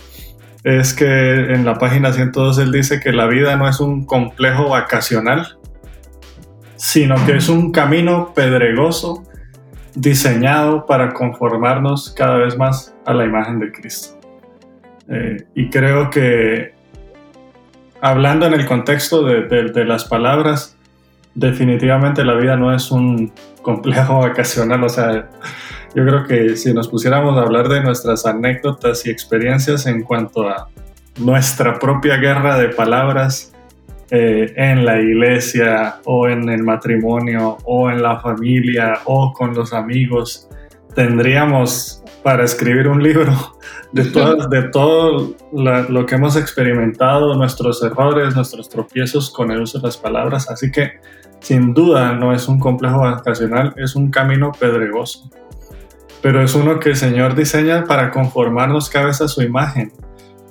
es 0.77 0.93
que 0.93 1.53
en 1.53 1.65
la 1.65 1.77
página 1.77 2.13
102 2.13 2.59
él 2.59 2.71
dice 2.71 2.99
que 2.99 3.11
la 3.11 3.27
vida 3.27 3.55
no 3.55 3.67
es 3.67 3.79
un 3.79 4.05
complejo 4.05 4.69
vacacional, 4.69 5.57
sino 6.75 7.15
que 7.25 7.37
es 7.37 7.49
un 7.49 7.71
camino 7.71 8.33
pedregoso 8.33 9.23
diseñado 9.95 10.85
para 10.85 11.13
conformarnos 11.13 12.13
cada 12.15 12.37
vez 12.37 12.57
más 12.57 12.95
a 13.05 13.13
la 13.13 13.25
imagen 13.25 13.59
de 13.59 13.71
Cristo. 13.71 14.17
Eh, 15.09 15.45
y 15.55 15.69
creo 15.69 16.09
que 16.09 16.73
hablando 17.99 18.45
en 18.45 18.53
el 18.53 18.65
contexto 18.65 19.23
de, 19.23 19.41
de, 19.47 19.85
las 19.85 20.05
palabras, 20.05 20.77
definitivamente 21.33 22.23
la 22.23 22.35
vida 22.35 22.55
no 22.55 22.73
es 22.73 22.91
un 22.91 23.33
complejo 23.61 24.19
vacacional, 24.21 24.83
o 24.83 24.89
sea, 24.89 25.29
yo 25.95 26.05
creo 26.05 26.25
que 26.25 26.55
si 26.55 26.73
nos 26.73 26.87
pusiéramos 26.87 27.37
a 27.37 27.41
hablar 27.41 27.67
de 27.67 27.81
nuestras 27.81 28.25
anécdotas 28.25 29.05
y 29.05 29.09
experiencias 29.09 29.85
en 29.85 30.03
cuanto 30.03 30.47
a 30.47 30.69
nuestra 31.19 31.79
propia 31.79 32.17
guerra 32.17 32.57
de 32.57 32.69
palabras 32.69 33.53
eh, 34.11 34.53
en 34.55 34.85
la 34.85 34.99
iglesia 34.99 35.97
o 36.05 36.27
en 36.27 36.49
el 36.49 36.63
matrimonio 36.63 37.57
o 37.63 37.89
en 37.89 38.01
la 38.01 38.19
familia 38.19 38.99
o 39.05 39.33
con 39.33 39.53
los 39.53 39.73
amigos, 39.73 40.47
tendríamos 40.95 42.03
para 42.23 42.43
escribir 42.43 42.87
un 42.87 43.01
libro 43.01 43.33
de, 43.91 44.03
de 44.49 44.63
todo 44.69 45.35
lo 45.51 46.05
que 46.05 46.15
hemos 46.15 46.35
experimentado, 46.35 47.35
nuestros 47.35 47.81
errores, 47.83 48.35
nuestros 48.35 48.69
tropiezos 48.69 49.31
con 49.31 49.51
el 49.51 49.61
uso 49.61 49.79
de 49.79 49.87
las 49.87 49.97
palabras. 49.97 50.49
Así 50.49 50.71
que 50.71 50.93
sin 51.39 51.73
duda 51.73 52.13
no 52.13 52.33
es 52.33 52.47
un 52.47 52.59
complejo 52.59 52.99
vacacional, 52.99 53.73
es 53.77 53.95
un 53.95 54.11
camino 54.11 54.51
pedregoso. 54.51 55.29
Pero 56.21 56.43
es 56.43 56.53
uno 56.55 56.79
que 56.79 56.89
el 56.89 56.95
Señor 56.95 57.35
diseña 57.35 57.85
para 57.85 58.11
conformarnos 58.11 58.89
cada 58.89 59.07
vez 59.07 59.21
a 59.21 59.27
su 59.27 59.41
imagen. 59.41 59.91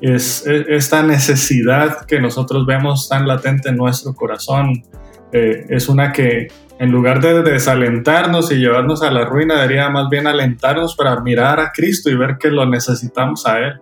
Es, 0.01 0.47
esta 0.47 1.03
necesidad 1.03 2.07
que 2.07 2.21
nosotros 2.21 2.65
vemos 2.67 3.09
tan 3.09 3.27
latente 3.27 3.69
en 3.69 3.77
nuestro 3.77 4.15
corazón. 4.15 4.85
Eh, 5.33 5.67
es 5.69 5.89
una 5.89 6.13
que 6.13 6.49
en 6.79 6.93
lugar 6.93 7.21
de 7.21 7.43
desalentarnos 7.43 8.53
y 8.53 8.57
llevarnos 8.57 9.03
a 9.03 9.11
la 9.11 9.25
ruina, 9.25 9.57
debería 9.57 9.91
más 9.91 10.09
bien 10.09 10.27
alentarnos 10.27 10.95
para 10.95 11.21
mirar 11.21 11.59
a 11.59 11.73
Cristo 11.73 12.09
y 12.09 12.17
ver 12.17 12.39
que 12.39 12.51
lo 12.51 12.65
necesitamos 12.67 13.45
a 13.47 13.59
Él. 13.59 13.81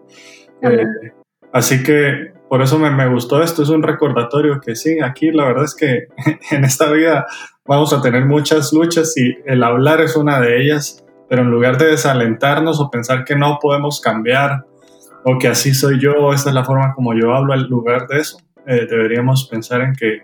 Eh, 0.63 0.85
así 1.53 1.83
que 1.83 2.33
por 2.49 2.63
eso 2.63 2.79
me, 2.79 2.91
me, 2.91 3.07
gustó 3.09 3.43
esto, 3.43 3.63
es 3.63 3.69
un 3.69 3.83
recordatorio 3.83 4.61
que 4.61 4.75
sí, 4.75 4.99
aquí 5.01 5.31
la 5.31 5.45
verdad 5.45 5.65
es 5.65 5.75
que 5.75 6.07
en 6.51 6.65
esta 6.65 6.91
vida 6.91 7.27
vamos 7.67 7.93
a 7.93 8.01
tener 8.01 8.25
muchas 8.25 8.73
luchas 8.73 9.15
y 9.17 9.37
el 9.45 9.63
hablar 9.63 10.01
es 10.01 10.17
una 10.17 10.41
de 10.41 10.63
ellas, 10.63 11.05
pero 11.29 11.43
en 11.43 11.51
lugar 11.51 11.79
de 11.79 11.87
desalentarnos 11.87 12.81
o 12.81 12.91
pensar 12.91 13.25
que 13.25 13.37
no 13.37 13.59
podemos 13.61 14.01
cambiar 14.01 14.65
o 15.25 15.39
que 15.39 15.49
así 15.49 15.75
soy 15.75 16.01
yo, 16.01 16.33
esta 16.33 16.51
es 16.51 16.55
la 16.55 16.65
forma 16.65 16.95
como 16.95 17.15
yo 17.15 17.35
hablo, 17.35 17.55
en 17.55 17.63
lugar 17.65 18.07
de 18.07 18.21
eso, 18.21 18.39
eh, 18.67 18.87
deberíamos 18.89 19.49
pensar 19.49 19.81
en 19.81 19.93
que 19.95 20.23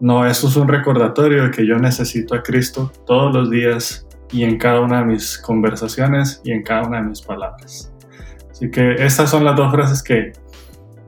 no, 0.00 0.24
esto 0.24 0.46
es 0.46 0.56
un 0.56 0.68
recordatorio 0.68 1.44
de 1.44 1.50
que 1.50 1.66
yo 1.66 1.76
necesito 1.76 2.34
a 2.36 2.42
Cristo 2.42 2.92
todos 3.04 3.34
los 3.34 3.50
días 3.50 4.06
y 4.30 4.44
en 4.44 4.56
cada 4.56 4.80
una 4.80 5.00
de 5.00 5.06
mis 5.06 5.38
conversaciones 5.38 6.40
y 6.44 6.52
en 6.52 6.62
cada 6.62 6.86
una 6.86 6.98
de 6.98 7.08
mis 7.08 7.20
palabras. 7.20 7.92
Así 8.50 8.70
que 8.70 8.92
estas 9.04 9.30
son 9.30 9.44
las 9.44 9.56
dos 9.56 9.72
frases 9.72 10.02
que, 10.02 10.32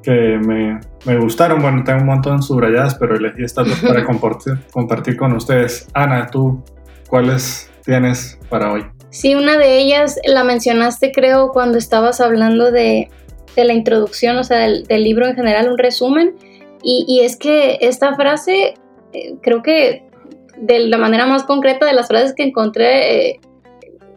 que 0.03 0.39
me, 0.39 0.81
me 1.07 1.19
gustaron. 1.19 1.63
Bueno, 1.63 1.85
tengo 1.85 2.01
un 2.01 2.07
montón 2.07 2.43
subrayadas, 2.43 2.97
pero 2.97 3.17
elegí 3.17 3.45
estas 3.45 3.69
dos 3.69 3.79
para 3.81 4.05
compartir, 4.07 4.59
compartir 4.73 5.17
con 5.17 5.35
ustedes. 5.35 5.87
Ana, 5.95 6.27
tú, 6.27 6.63
¿cuáles 7.09 7.70
tienes 7.85 8.39
para 8.49 8.73
hoy? 8.73 8.85
Sí, 9.11 9.35
una 9.35 9.59
de 9.59 9.79
ellas 9.79 10.19
la 10.25 10.45
mencionaste 10.45 11.13
creo 11.13 11.51
cuando 11.51 11.79
estabas 11.79 12.21
hablando 12.21 12.71
de, 12.71 13.09
de 13.57 13.65
la 13.65 13.73
introducción, 13.73 14.37
o 14.37 14.45
sea, 14.45 14.59
del, 14.59 14.85
del 14.85 15.05
libro 15.05 15.27
en 15.27 15.35
general, 15.35 15.69
un 15.69 15.79
resumen 15.79 16.35
y, 16.83 17.21
es 17.23 17.37
que 17.37 17.79
esta 17.81 18.15
frase, 18.15 18.75
eh, 19.13 19.35
creo 19.43 19.63
que 19.63 20.05
de 20.57 20.81
la 20.81 20.99
manera 20.99 21.27
más 21.27 21.45
concreta 21.45 21.87
de 21.87 21.93
las 21.93 22.09
frases 22.09 22.35
que 22.35 22.43
encontré, 22.43 23.29
eh, 23.29 23.41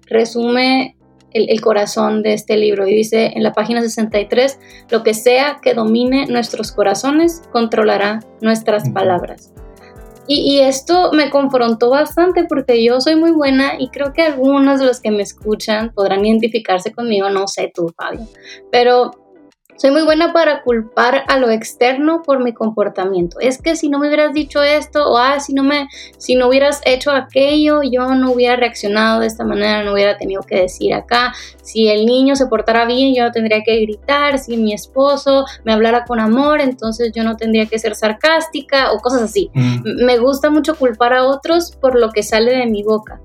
resume 0.08 0.96
el, 1.32 1.62
corazón 1.62 2.22
de 2.22 2.34
este 2.34 2.58
libro. 2.58 2.88
Y 2.88 2.96
dice 2.96 3.32
en 3.36 3.44
la 3.44 3.54
página 3.54 3.82
63, 3.82 4.60
lo 4.90 5.04
que 5.04 5.14
sea 5.14 5.60
que 5.62 5.74
domine 5.74 6.28
nuestros 6.28 6.72
corazones, 6.72 7.42
controlará 7.52 8.20
nuestras 8.42 8.90
palabras. 8.90 9.53
Y, 10.28 10.60
esto 10.60 11.12
me 11.12 11.30
confrontó 11.30 11.90
bastante 11.90 12.46
porque 12.46 12.84
yo 12.84 13.02
soy 13.02 13.16
muy 13.16 13.32
buena 13.32 13.74
y 13.78 13.90
creo 13.90 14.14
que 14.14 14.22
algunos 14.22 14.80
de 14.80 14.86
los 14.86 15.02
que 15.02 15.12
me 15.12 15.22
escuchan 15.22 15.92
podrán 15.94 16.26
identificarse 16.26 16.94
conmigo, 16.94 17.30
no 17.30 17.48
sé 17.48 17.72
tú, 17.74 17.94
Fabio, 17.98 18.26
pero 18.72 19.12
soy 19.78 19.92
muy 19.92 20.04
buena 20.04 20.34
para 20.34 20.62
culpar 20.62 21.24
a 21.28 21.38
lo 21.38 21.50
externo 21.50 22.22
por 22.24 22.44
mi 22.44 22.54
comportamiento. 22.54 23.40
Es 23.40 23.62
que 23.62 23.76
si 23.76 23.90
no 23.90 24.00
me 24.00 24.08
hubieras 24.08 24.34
dicho 24.34 24.62
esto 24.64 25.12
o 25.12 25.18
ah, 25.18 25.40
si 25.40 25.54
no 25.54 25.64
me 25.64 25.88
si 26.18 26.36
no 26.36 26.48
hubieras 26.48 26.82
hecho 26.86 27.12
aquello, 27.12 27.82
yo 27.84 28.14
no 28.16 28.32
hubiera 28.32 28.56
reaccionado 28.56 29.20
de 29.20 29.28
esta 29.28 29.44
manera, 29.44 29.84
no 29.84 29.94
hubiera 29.94 30.18
tenido 30.18 30.42
que 30.42 30.62
decir 30.62 30.94
acá. 30.94 31.34
Si 31.62 31.90
el 31.90 32.06
niño 32.06 32.36
se 32.36 32.48
portara 32.48 32.86
bien, 32.86 33.16
yo 33.16 33.24
no 33.24 33.32
tendría 33.32 33.62
que 33.64 33.80
gritar, 33.82 34.40
si 34.40 34.58
mi 34.58 34.74
esposo 34.74 35.46
me 35.64 35.74
hablara 35.74 36.06
con 36.06 36.20
amor, 36.20 36.62
entonces 36.62 37.12
yo 37.14 37.24
no 37.24 37.36
tendría 37.36 37.66
que 37.66 37.80
ser 37.80 37.96
sarcástica 37.96 38.92
o 38.92 39.00
cosas 39.00 39.24
así. 39.24 39.50
Mm. 39.54 40.06
Me 40.06 40.18
gusta 40.18 40.50
mucho 40.50 40.76
culpar 40.76 41.14
a 41.14 41.26
otros 41.26 41.76
por 41.76 42.00
lo 42.00 42.12
que 42.12 42.24
sale 42.24 42.56
de 42.56 42.66
mi 42.66 42.84
boca. 42.84 43.20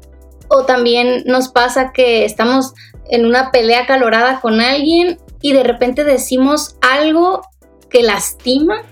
O 0.48 0.64
también 0.64 1.24
nos 1.26 1.48
pasa 1.48 1.92
que 1.92 2.24
estamos 2.24 2.74
en 3.10 3.24
una 3.24 3.50
pelea 3.50 3.86
calorada 3.86 4.40
con 4.40 4.60
alguien 4.60 5.18
y 5.40 5.52
de 5.52 5.62
repente 5.62 6.04
decimos 6.04 6.76
algo 6.80 7.42
que 7.90 8.02
lastima 8.02 8.82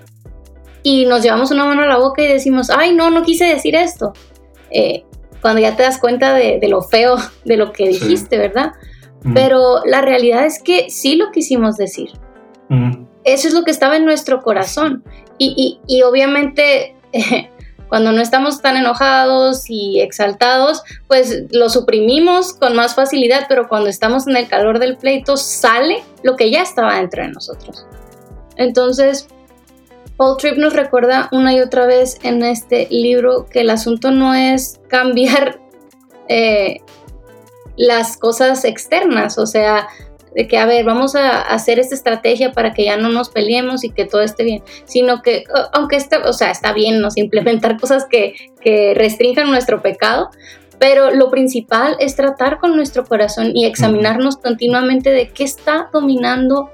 y 0.83 1.07
nos 1.07 1.23
llevamos 1.23 1.51
una 1.51 1.65
mano 1.65 1.83
a 1.83 1.87
la 1.87 1.99
boca 1.99 2.23
y 2.23 2.29
decimos, 2.29 2.71
ay, 2.71 2.95
no, 2.95 3.11
no 3.11 3.23
quise 3.23 3.45
decir 3.45 3.75
esto. 3.75 4.13
Eh, 4.71 5.05
cuando 5.43 5.61
ya 5.61 5.77
te 5.77 5.83
das 5.83 5.99
cuenta 5.99 6.35
de, 6.35 6.61
lo 6.69 6.83
feo 6.83 7.17
de 7.45 7.57
lo 7.57 7.73
que 7.73 7.89
dijiste, 7.89 8.39
¿verdad? 8.39 8.73
Pero 9.35 9.85
la 9.85 10.03
realidad 10.03 10.47
es 10.47 10.63
que 10.63 10.89
sí 10.89 11.17
lo 11.17 11.33
quisimos 11.33 11.77
decir. 11.77 12.11
Eso 13.25 13.49
es 13.49 13.55
lo 13.55 13.65
que 13.65 13.73
estaba 13.73 13.97
en 13.97 14.05
nuestro 14.05 14.41
corazón. 14.43 15.03
Y, 15.39 15.81
y, 15.89 15.97
y 15.99 16.03
obviamente 16.03 16.95
Cuando 17.89 18.13
no 18.13 18.21
estamos 18.21 18.61
tan 18.63 18.77
enojados 18.77 19.71
y 19.71 20.01
exaltados, 20.01 20.83
pues 21.07 21.45
lo 21.51 21.69
suprimimos 21.71 22.53
con 22.53 22.75
más 22.75 22.95
facilidad, 22.95 23.47
pero 23.49 23.69
cuando 23.69 23.89
estamos 23.89 24.27
en 24.27 24.37
el 24.37 24.49
calor 24.49 24.79
del 24.79 24.97
pleito 24.97 25.37
sale 25.37 26.03
lo 26.23 26.37
que 26.37 26.51
ya 26.51 26.63
estaba 26.63 26.97
dentro 26.97 27.23
de 27.23 27.29
nosotros. 27.29 27.87
Entonces, 28.57 29.29
Paul 30.17 30.37
Tripp 30.39 30.57
nos 30.57 30.73
recuerda 30.73 31.29
una 31.31 31.53
y 31.53 31.61
otra 31.61 31.87
vez 31.87 32.19
en 32.23 32.43
este 32.43 32.89
libro 32.91 33.47
que 33.47 33.61
el 33.61 33.71
asunto 33.71 34.11
no 34.11 34.35
es 34.35 34.81
cambiar 34.89 35.61
eh, 36.29 36.81
las 37.77 38.17
cosas 38.17 38.65
externas, 38.65 39.39
o 39.39 39.47
sea, 39.47 39.87
de 40.37 40.47
que, 40.47 40.59
a 40.59 40.67
ver, 40.67 40.85
vamos 40.85 41.17
a 41.17 41.41
hacer 41.41 41.79
esta 41.79 41.95
estrategia 41.95 42.53
para 42.53 42.75
que 42.75 42.85
ya 42.85 42.99
no 42.99 43.09
nos 43.09 43.31
peleemos 43.31 43.85
y 43.85 43.91
que 43.91 44.05
todo 44.05 44.21
esté 44.21 44.45
bien, 44.45 44.63
sino 44.85 45.23
que, 45.23 45.45
aunque 45.73 45.97
esté, 45.97 46.19
o 46.19 46.35
sea, 46.35 46.51
está 46.51 46.75
bien, 46.75 47.01
¿no? 47.01 47.09
implementar 47.17 47.77
cosas 47.81 48.05
que, 48.05 48.35
que 48.61 48.93
restrinjan 48.95 49.51
nuestro 49.51 49.81
pecado, 49.81 50.29
pero 50.79 51.11
lo 51.11 51.31
principal 51.31 51.97
es 52.01 52.17
tratar 52.17 52.59
con 52.59 52.77
nuestro 52.77 53.07
corazón 53.07 53.53
y 53.55 53.65
examinarnos 53.65 54.37
continuamente 54.37 55.09
de 55.09 55.29
qué 55.29 55.45
está 55.45 55.89
dominando 55.91 56.69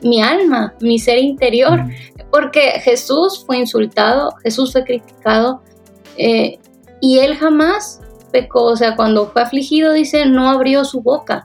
mi 0.00 0.22
alma, 0.22 0.72
mi 0.80 0.98
ser 0.98 1.18
interior, 1.18 1.84
porque 2.30 2.80
Jesús 2.80 3.44
fue 3.44 3.58
insultado, 3.58 4.34
Jesús 4.42 4.72
fue 4.72 4.82
criticado 4.82 5.60
eh, 6.16 6.58
y 7.02 7.18
él 7.18 7.36
jamás 7.36 8.00
pecó, 8.32 8.64
o 8.64 8.76
sea, 8.76 8.96
cuando 8.96 9.26
fue 9.26 9.42
afligido 9.42 9.92
dice, 9.92 10.24
no 10.24 10.48
abrió 10.48 10.86
su 10.86 11.02
boca. 11.02 11.44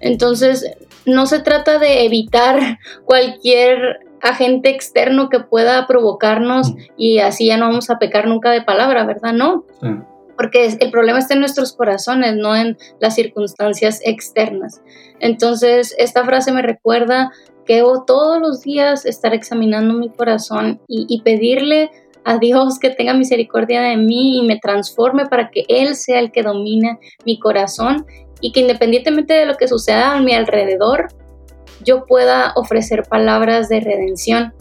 Entonces, 0.00 0.64
no 1.08 1.26
se 1.26 1.40
trata 1.40 1.78
de 1.78 2.04
evitar 2.04 2.78
cualquier 3.04 4.00
agente 4.22 4.70
externo 4.70 5.28
que 5.28 5.40
pueda 5.40 5.86
provocarnos 5.86 6.74
y 6.96 7.18
así 7.18 7.46
ya 7.46 7.56
no 7.56 7.66
vamos 7.66 7.90
a 7.90 7.98
pecar 7.98 8.26
nunca 8.26 8.50
de 8.50 8.62
palabra, 8.62 9.04
¿verdad? 9.04 9.32
No. 9.32 9.64
Porque 10.36 10.66
el 10.66 10.90
problema 10.90 11.18
está 11.18 11.34
en 11.34 11.40
nuestros 11.40 11.72
corazones, 11.72 12.36
no 12.36 12.54
en 12.54 12.76
las 13.00 13.14
circunstancias 13.14 14.00
externas. 14.04 14.80
Entonces, 15.20 15.94
esta 15.98 16.24
frase 16.24 16.52
me 16.52 16.62
recuerda 16.62 17.32
que 17.66 17.76
debo 17.76 18.04
todos 18.04 18.40
los 18.40 18.62
días 18.62 19.04
estar 19.04 19.34
examinando 19.34 19.94
mi 19.94 20.08
corazón 20.08 20.80
y, 20.86 21.06
y 21.08 21.22
pedirle 21.22 21.90
a 22.24 22.38
Dios 22.38 22.78
que 22.78 22.90
tenga 22.90 23.14
misericordia 23.14 23.80
de 23.80 23.96
mí 23.96 24.38
y 24.38 24.46
me 24.46 24.58
transforme 24.58 25.26
para 25.26 25.50
que 25.50 25.64
Él 25.68 25.96
sea 25.96 26.20
el 26.20 26.30
que 26.30 26.42
domine 26.42 26.98
mi 27.24 27.38
corazón 27.38 28.06
y 28.40 28.52
que 28.52 28.60
independientemente 28.60 29.34
de 29.34 29.46
lo 29.46 29.56
que 29.56 29.68
suceda 29.68 30.16
a 30.16 30.20
mi 30.20 30.34
alrededor, 30.34 31.08
yo 31.84 32.06
pueda 32.06 32.52
ofrecer 32.56 33.04
palabras 33.08 33.68
de 33.68 33.80
redención 33.80 34.52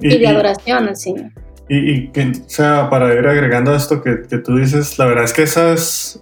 y, 0.00 0.18
de 0.18 0.26
adoración 0.26 0.88
al 0.88 0.96
Señor. 0.96 1.30
Y, 1.68 2.08
que, 2.08 2.22
o 2.22 2.48
sea, 2.48 2.90
para 2.90 3.14
ir 3.14 3.26
agregando 3.26 3.72
a 3.72 3.76
esto 3.76 4.02
que, 4.02 4.22
que, 4.28 4.38
tú 4.38 4.56
dices, 4.56 4.98
la 4.98 5.06
verdad 5.06 5.24
es 5.24 5.32
que 5.32 5.42
esas 5.42 6.20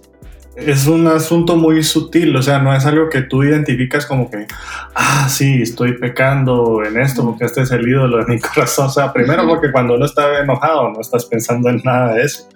es 0.55 0.87
un 0.87 1.07
asunto 1.07 1.55
muy 1.55 1.81
sutil, 1.83 2.35
o 2.35 2.41
sea, 2.41 2.59
no 2.59 2.75
es 2.75 2.85
algo 2.85 3.09
que 3.09 3.21
tú 3.21 3.43
identificas 3.43 4.05
como 4.05 4.29
que, 4.29 4.47
ah, 4.95 5.27
sí, 5.29 5.61
estoy 5.61 5.97
pecando 5.97 6.83
en 6.83 6.99
esto 6.99 7.23
porque 7.23 7.45
este 7.45 7.61
es 7.61 7.71
el 7.71 7.87
ídolo 7.87 8.17
de 8.17 8.25
mi 8.25 8.39
corazón. 8.39 8.87
O 8.87 8.89
sea, 8.89 9.13
primero 9.13 9.47
porque 9.47 9.71
cuando 9.71 9.95
uno 9.95 10.05
está 10.05 10.39
enojado 10.39 10.89
no 10.89 11.01
estás 11.01 11.25
pensando 11.25 11.69
en 11.69 11.81
nada 11.83 12.13
de 12.13 12.23
eso 12.23 12.49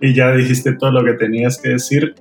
y 0.00 0.14
ya 0.14 0.32
dijiste 0.32 0.72
todo 0.72 0.90
lo 0.90 1.04
que 1.04 1.12
tenías 1.14 1.60
que 1.60 1.70
decir 1.70 2.14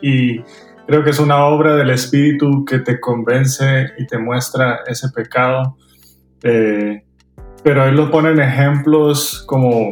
y 0.00 0.40
creo 0.86 1.04
que 1.04 1.10
es 1.10 1.18
una 1.18 1.44
obra 1.44 1.76
del 1.76 1.90
Espíritu 1.90 2.64
que 2.64 2.78
te 2.78 2.98
convence 2.98 3.88
y 3.98 4.06
te 4.06 4.18
muestra 4.18 4.80
ese 4.86 5.10
pecado. 5.10 5.76
Eh, 6.42 7.02
pero 7.62 7.82
ahí 7.82 7.92
lo 7.92 8.10
ponen 8.10 8.40
ejemplos 8.40 9.44
como, 9.46 9.90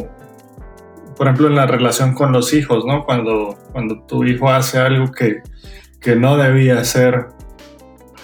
por 1.17 1.27
ejemplo, 1.27 1.49
en 1.49 1.57
la 1.57 1.67
relación 1.67 2.15
con 2.15 2.33
los 2.33 2.55
hijos, 2.55 2.85
¿no? 2.87 3.05
Cuando, 3.05 3.59
cuando 3.73 4.03
tu 4.05 4.25
hijo 4.25 4.49
hace 4.49 4.79
algo 4.79 5.13
que, 5.13 5.43
que 6.01 6.17
no 6.17 6.39
debía 6.39 6.79
hacer 6.79 7.27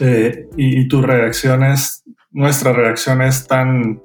eh, 0.01 0.49
y, 0.57 0.89
tu 0.89 1.03
reacción 1.03 1.65
es, 1.65 2.03
nuestra 2.31 2.73
reacción 2.73 3.23
es 3.23 3.47
tan... 3.47 4.03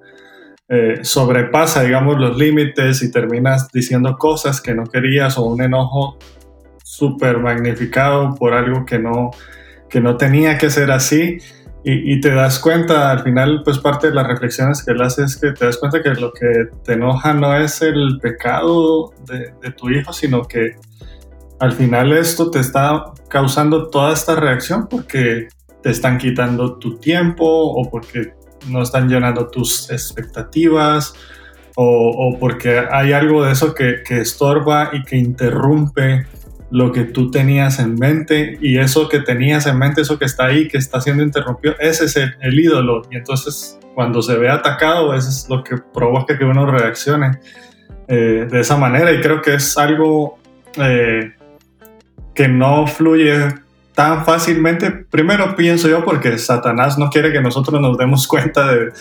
Eh, 0.69 1.00
sobrepasa, 1.03 1.84
digamos, 1.84 2.19
los 2.19 2.38
límites 2.38 3.01
y 3.01 3.10
terminas 3.10 3.69
diciendo 3.72 4.17
cosas 4.17 4.60
que 4.60 4.75
no 4.75 4.84
querías 4.84 5.38
o 5.38 5.46
un 5.46 5.62
enojo 5.62 6.17
súper 6.98 7.38
magnificado 7.39 8.34
por 8.36 8.54
algo 8.54 8.86
que 8.86 9.00
no, 9.00 9.32
que 9.89 10.01
no 10.01 10.18
tenía 10.18 10.58
que 10.58 10.70
ser 10.70 10.92
así. 10.92 11.38
Y, 11.89 12.20
te 12.20 12.32
das 12.32 12.60
cuenta, 12.60 13.12
al 13.12 13.24
final, 13.24 13.62
pues 13.63 13.77
parte 13.77 14.08
de 14.08 14.13
las 14.13 14.27
reflexiones 14.27 14.84
que 14.84 14.92
él 14.92 15.01
hace 15.01 15.24
es 15.24 15.38
que 15.38 15.54
te 15.54 15.63
das 15.63 15.77
cuenta 15.77 16.04
que 16.04 16.10
lo 16.16 16.34
que 16.34 16.68
te 16.84 16.94
enoja 16.94 17.34
no 17.34 17.56
es 17.56 17.82
el 17.82 18.20
pecado 18.22 19.13
de, 19.25 19.54
de 19.62 19.72
tu 19.72 19.89
hijo, 19.89 20.12
sino 20.12 20.42
que 20.44 20.75
al 21.60 21.72
final 21.72 22.12
esto 22.12 22.51
te 22.51 22.60
está 22.60 23.06
causando 23.30 23.88
toda 23.88 24.12
esta 24.12 24.36
reacción 24.36 24.88
porque 24.89 25.48
te 25.82 25.89
están 25.92 26.18
quitando 26.18 26.77
tu 26.77 26.98
tiempo 26.98 27.46
o 27.46 27.89
porque 27.89 28.34
no 28.68 28.82
están 28.82 29.08
llenando 29.08 29.48
tus 29.48 29.89
expectativas 29.89 31.13
o, 31.80 32.36
porque 32.39 32.88
hay 32.92 33.13
algo 33.13 33.46
de 33.46 33.51
eso 33.51 33.75
que, 33.75 34.01
que, 34.04 34.20
estorba 34.20 34.89
y 34.94 35.04
que 35.04 35.16
interrumpe 35.16 36.25
lo 36.70 36.92
que 36.92 37.06
tú 37.06 37.32
tenías 37.32 37.80
en 37.80 37.96
mente 37.96 38.58
y 38.62 38.78
eso 38.78 39.08
que 39.08 39.20
tenías 39.20 39.68
en 39.68 39.78
mente, 39.78 40.02
eso 40.02 40.20
que 40.20 40.26
está 40.26 40.46
ahí, 40.46 40.68
que 40.68 40.78
está 40.78 41.00
siendo 41.00 41.24
interrumpido, 41.24 41.76
ese 41.80 42.06
es 42.06 42.18
el, 42.18 42.60
ídolo 42.60 43.04
y 43.10 43.18
entonces 43.18 43.80
cuando 43.96 44.22
se 44.22 44.36
ve 44.38 44.50
atacado, 44.50 45.14
eso 45.14 45.30
es 45.30 45.48
lo 45.50 45.64
que 45.64 45.78
provoca 45.78 46.38
que 46.38 46.44
uno 46.44 46.66
reaccione 46.66 47.40
eh, 48.08 48.48
de 48.50 48.60
esa 48.60 48.78
manera 48.78 49.12
y 49.12 49.22
creo 49.22 49.42
que 49.42 49.56
es 49.56 49.78
algo 49.78 50.38
eh, 50.76 51.34
que 52.34 52.48
no 52.48 52.86
fluye 52.86 53.48
tan 53.96 54.26
fácilmente. 54.26 54.92
Primero 54.92 55.56
pienso 55.56 55.88
yo 55.88 56.06
porque 56.06 56.38
Satanás 56.38 57.00
no 57.00 57.10
quiere 57.10 57.32
que 57.32 57.42
nosotros 57.42 57.82
nos 57.82 57.98
demos 57.98 58.28
cuenta 58.28 58.68
de, 58.72 58.92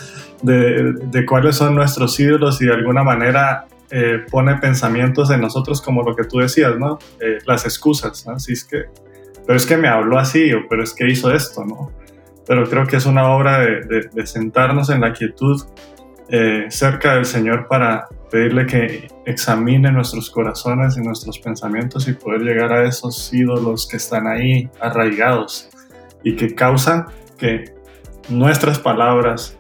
de, 0.43 1.27
cuáles 1.27 1.57
son 1.57 1.75
nuestros 1.75 2.19
ídolos 2.19 2.63
y 2.63 2.65
de 2.65 2.73
alguna 2.73 3.03
manera 3.03 3.67
eh, 3.91 4.25
pone 4.31 4.57
pensamientos 4.57 5.31
en 5.31 5.41
nosotros 5.41 5.81
como 5.81 6.03
lo 6.03 6.15
que 6.17 6.25
tú 6.25 6.39
decías, 6.39 6.77
¿no? 6.79 6.99
Eh, 7.21 7.39
las 7.47 7.65
excusas, 7.65 8.27
Así 8.29 8.53
es 8.53 8.65
que, 8.65 8.85
pero 9.47 9.57
es 9.57 9.67
que 9.67 9.77
me 9.77 9.89
habló 9.89 10.19
así 10.19 10.53
o 10.53 10.67
pero 10.69 10.83
es 10.83 10.93
que 10.93 11.09
hizo 11.09 11.33
esto, 11.33 11.65
¿no? 11.65 11.93
Pero 12.47 12.69
creo 12.69 12.87
que 12.87 12.97
es 12.97 13.07
una 13.07 13.31
obra 13.31 13.61
de, 13.61 14.27
sentarnos 14.27 14.91
en 14.91 15.01
la 15.01 15.13
quietud 15.13 15.63
eh, 16.29 16.67
cerca 16.69 17.15
del 17.15 17.25
Señor 17.25 17.67
para 17.69 18.09
pedirle 18.31 18.67
que 18.67 19.09
examine 19.25 19.91
nuestros 19.93 20.31
corazones 20.31 20.97
y 20.97 21.01
nuestros 21.01 21.39
pensamientos 21.39 22.09
y 22.09 22.13
poder 22.13 22.43
llegar 22.43 22.73
a 22.73 22.87
esos 22.87 23.33
ídolos 23.33 23.87
que 23.89 23.97
están 23.97 24.27
ahí 24.27 24.69
arraigados 24.81 25.69
y 26.23 26.35
que 26.35 26.55
causan 26.55 27.07
que 27.39 27.73
nuestras 28.29 28.79
palabras 28.79 29.57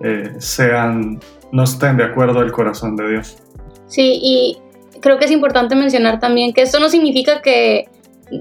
eh, 0.00 0.34
sean 0.38 1.20
no 1.52 1.64
estén 1.64 1.96
de 1.98 2.04
acuerdo 2.04 2.40
al 2.40 2.50
corazón 2.50 2.96
de 2.96 3.10
Dios. 3.10 3.41
Sí, 3.92 4.18
y 4.22 4.58
creo 5.02 5.18
que 5.18 5.26
es 5.26 5.30
importante 5.30 5.74
mencionar 5.74 6.18
también 6.18 6.54
que 6.54 6.62
esto 6.62 6.80
no 6.80 6.88
significa 6.88 7.42
que 7.42 7.88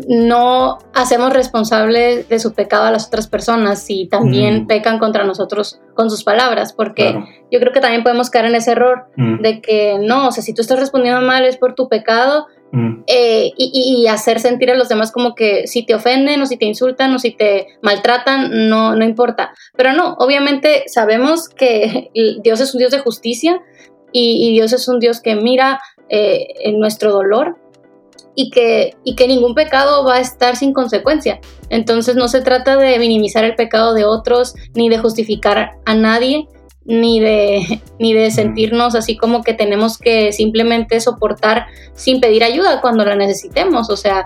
no 0.07 0.77
hacemos 0.93 1.33
responsables 1.33 2.29
de 2.29 2.39
su 2.39 2.53
pecado 2.53 2.85
a 2.85 2.91
las 2.91 3.07
otras 3.07 3.27
personas 3.27 3.83
si 3.83 4.07
también 4.07 4.63
mm. 4.63 4.67
pecan 4.67 4.97
contra 4.97 5.25
nosotros 5.25 5.81
con 5.93 6.09
sus 6.09 6.23
palabras, 6.23 6.71
porque 6.71 7.13
yo 7.51 7.59
creo 7.59 7.73
que 7.73 7.81
también 7.81 8.03
podemos 8.03 8.29
caer 8.29 8.45
en 8.45 8.55
ese 8.55 8.71
error 8.71 9.07
mm. 9.17 9.41
de 9.41 9.59
que 9.59 9.97
no, 9.99 10.29
o 10.29 10.31
sea, 10.31 10.41
si 10.41 10.53
tú 10.53 10.61
estás 10.61 10.79
respondiendo 10.79 11.21
mal 11.21 11.43
es 11.43 11.57
por 11.57 11.75
tu 11.75 11.89
pecado 11.89 12.47
mm. 12.71 13.03
eh, 13.07 13.51
y, 13.57 14.07
hacer 14.07 14.39
sentir 14.39 14.71
a 14.71 14.75
los 14.75 14.87
demás 14.87 15.11
como 15.11 15.35
que 15.35 15.67
si 15.67 15.85
te 15.85 15.93
ofenden 15.93 16.41
o 16.41 16.45
si 16.45 16.55
te 16.55 16.65
insultan 16.65 17.13
o 17.13 17.19
si 17.19 17.31
te 17.31 17.67
maltratan, 17.81 18.69
no, 18.69 18.95
no 18.95 19.03
importa. 19.03 19.51
Pero 19.75 19.91
no, 19.91 20.13
obviamente 20.19 20.83
sabemos 20.87 21.49
que 21.49 22.11
Dios 22.41 22.61
es 22.61 22.73
un 22.73 22.79
Dios 22.79 22.91
de 22.91 22.99
justicia 22.99 23.61
y, 24.11 24.51
Dios 24.51 24.73
es 24.73 24.87
un 24.87 24.99
Dios 24.99 25.21
que 25.21 25.35
mira 25.35 25.79
eh, 26.09 26.47
en 26.63 26.79
nuestro 26.79 27.11
dolor 27.11 27.57
y 28.35 28.49
que, 28.49 28.95
y 29.03 29.15
que 29.15 29.27
ningún 29.27 29.55
pecado 29.55 30.05
va 30.05 30.15
a 30.15 30.19
estar 30.19 30.55
sin 30.55 30.73
consecuencia. 30.73 31.39
Entonces 31.69 32.15
no 32.15 32.27
se 32.27 32.41
trata 32.41 32.77
de 32.77 32.97
minimizar 32.99 33.43
el 33.43 33.55
pecado 33.55 33.93
de 33.93 34.05
otros, 34.05 34.55
ni 34.73 34.89
de 34.89 34.99
justificar 34.99 35.71
a 35.85 35.95
nadie, 35.95 36.47
ni 36.85 37.19
de, 37.19 37.81
ni 37.99 38.13
de 38.13 38.31
sentirnos 38.31 38.95
así 38.95 39.17
como 39.17 39.43
que 39.43 39.53
tenemos 39.53 39.97
que 39.97 40.31
simplemente 40.31 40.99
soportar 40.99 41.67
sin 41.93 42.19
pedir 42.21 42.43
ayuda 42.43 42.81
cuando 42.81 43.05
la 43.05 43.15
necesitemos. 43.15 43.89
O 43.89 43.97
sea, 43.97 44.25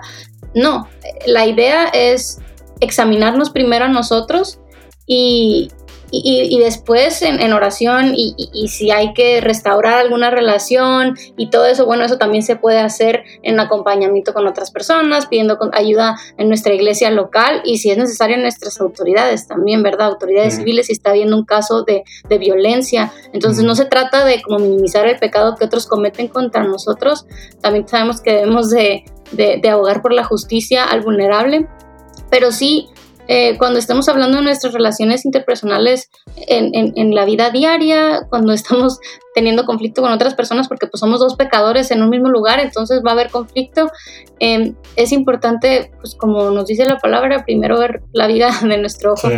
no, 0.54 0.88
la 1.26 1.46
idea 1.46 1.86
es 1.88 2.40
examinarnos 2.80 3.50
primero 3.50 3.86
a 3.86 3.88
nosotros 3.88 4.60
y, 5.06 5.68
y, 6.10 6.58
después 6.60 7.22
en, 7.22 7.52
oración 7.52 8.12
y, 8.14 8.68
si 8.68 8.90
hay 8.90 9.12
que 9.12 9.40
restaurar 9.40 9.94
alguna 9.94 10.30
relación 10.30 11.16
y 11.36 11.50
todo 11.50 11.66
eso, 11.66 11.86
bueno, 11.86 12.04
eso 12.04 12.18
también 12.18 12.42
se 12.42 12.56
puede 12.56 12.78
hacer 12.78 13.24
en 13.42 13.58
acompañamiento 13.58 14.32
con 14.32 14.46
otras 14.46 14.70
personas, 14.70 15.26
pidiendo 15.26 15.58
ayuda 15.72 16.16
en 16.36 16.48
nuestra 16.48 16.74
iglesia 16.74 17.10
local 17.10 17.62
y 17.64 17.78
si 17.78 17.90
es 17.90 17.98
necesario 17.98 18.36
en 18.36 18.42
nuestras 18.42 18.80
autoridades 18.80 19.46
también, 19.46 19.82
¿verdad? 19.82 20.08
Autoridades 20.08 20.56
civiles 20.56 20.86
si 20.86 20.92
está 20.92 21.10
habiendo 21.10 21.36
un 21.36 21.44
caso 21.44 21.82
de, 21.82 22.04
violencia. 22.38 23.12
Entonces 23.32 23.64
no 23.64 23.74
se 23.74 23.86
trata 23.86 24.24
de 24.24 24.42
como 24.42 24.58
minimizar 24.58 25.06
el 25.06 25.18
pecado 25.18 25.56
que 25.56 25.64
otros 25.64 25.86
cometen 25.86 26.28
contra 26.28 26.64
nosotros, 26.64 27.24
también 27.62 27.88
sabemos 27.88 28.20
que 28.20 28.32
debemos 28.32 28.68
de, 28.70 29.04
de 29.32 29.68
abogar 29.70 30.02
por 30.02 30.12
la 30.12 30.22
justicia 30.22 30.84
al 30.84 31.00
vulnerable, 31.00 31.66
pero 32.30 32.52
sí 32.52 32.90
eh, 33.28 33.58
cuando 33.58 33.78
estamos 33.78 34.08
hablando 34.08 34.38
de 34.38 34.44
nuestras 34.44 34.72
relaciones 34.72 35.24
interpersonales 35.24 36.10
en, 36.48 37.14
la 37.14 37.24
vida 37.24 37.50
diaria, 37.50 38.26
cuando 38.28 38.52
estamos 38.52 38.98
teniendo 39.34 39.64
conflicto 39.64 40.02
con 40.02 40.12
otras 40.12 40.34
personas, 40.34 40.68
porque 40.68 40.86
pues 40.86 41.00
somos 41.00 41.20
dos 41.20 41.34
pecadores 41.34 41.90
en 41.90 42.02
un 42.02 42.10
mismo 42.10 42.28
lugar, 42.28 42.60
entonces 42.60 43.02
va 43.04 43.10
a 43.10 43.14
haber 43.14 43.30
conflicto, 43.30 43.90
em, 44.38 44.74
es 44.96 45.12
importante, 45.12 45.90
pues 46.00 46.14
como 46.14 46.50
nos 46.50 46.66
dice 46.66 46.84
la 46.84 46.98
palabra, 46.98 47.44
primero 47.44 47.78
ver 47.78 48.02
la 48.12 48.26
vida 48.26 48.50
de 48.62 48.78
nuestro 48.78 49.14
ojo. 49.14 49.28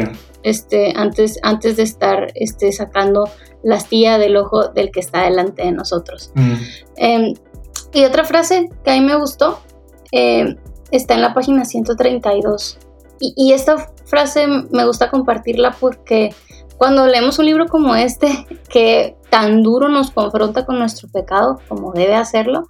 Este, 0.44 0.92
antes, 0.94 1.40
antes 1.42 1.76
de 1.76 1.82
estar 1.82 2.28
este, 2.36 2.70
sacando 2.72 3.28
la 3.64 3.76
astilla 3.76 4.18
del 4.18 4.36
ojo 4.36 4.68
del 4.68 4.92
que 4.92 5.00
está 5.00 5.24
delante 5.24 5.64
de 5.64 5.72
nosotros. 5.72 6.30
Mm. 6.34 6.54
Em, 6.96 7.34
y 7.92 8.04
otra 8.04 8.24
frase 8.24 8.68
que 8.84 8.90
a 8.90 8.94
mí 8.94 9.00
me 9.00 9.16
gustó 9.16 9.60
em, 10.12 10.56
está 10.92 11.14
en 11.14 11.22
la 11.22 11.34
página 11.34 11.64
132 11.64 12.78
y, 13.20 13.52
esta 13.52 13.90
frase 14.04 14.46
me 14.46 14.84
gusta 14.84 15.10
compartirla 15.10 15.72
porque 15.78 16.34
cuando 16.76 17.06
leemos 17.06 17.38
un 17.38 17.46
libro 17.46 17.66
como 17.66 17.94
este, 17.94 18.46
que 18.68 19.16
tan 19.30 19.62
duro 19.62 19.88
nos 19.88 20.10
confronta 20.10 20.64
con 20.64 20.78
nuestro 20.78 21.08
pecado, 21.08 21.60
como 21.68 21.92
debe 21.92 22.14
hacerlo, 22.14 22.66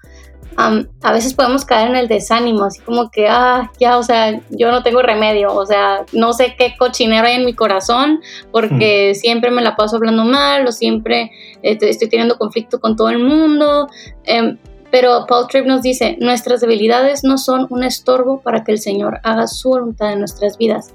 a 1.03 1.13
veces 1.13 1.35
podemos 1.35 1.65
caer 1.65 1.91
en 1.91 1.97
el 1.97 2.09
desánimo, 2.09 2.65
así 2.65 2.81
como 2.81 3.11
que, 3.11 3.29
ah, 3.29 3.71
ya, 3.79 3.97
o 3.97 4.03
sea, 4.03 4.41
yo 4.51 4.73
no 4.73 4.83
tengo 4.83 5.03
remedio, 5.03 5.55
o 5.55 5.65
sea, 5.65 6.05
no 6.13 6.33
sé 6.33 6.57
qué 6.59 6.75
cochinero 6.77 7.29
hay 7.29 7.37
en 7.37 7.45
mi 7.45 7.55
corazón, 7.55 8.21
porque 8.51 9.13
hmm. 9.13 9.21
siempre 9.21 9.51
me 9.53 9.63
la 9.63 9.77
paso 9.77 9.97
hablando 9.97 10.25
mal, 10.25 10.67
o 10.67 10.73
siempre 10.73 11.31
este, 11.63 11.91
estoy 11.91 12.09
teniendo 12.09 12.39
conflicto 12.39 12.81
con 12.81 12.97
todo 12.97 13.09
el 13.11 13.21
mundo. 13.21 13.87
Em, 14.25 14.59
pero 14.90 15.27
Paul 15.27 15.46
Tripp 15.48 15.66
nos 15.66 15.83
dice, 15.83 16.16
nuestras 16.20 16.61
debilidades 16.61 17.24
no 17.24 17.38
son 17.38 17.66
un 17.70 17.85
estorbo 17.85 18.40
para 18.40 18.64
que 18.64 18.72
el 18.72 18.79
Señor 18.79 19.20
haga 19.22 19.46
su 19.46 19.68
voluntad 19.68 20.12
en 20.12 20.20
nuestras 20.20 20.57
vidas. 20.57 20.94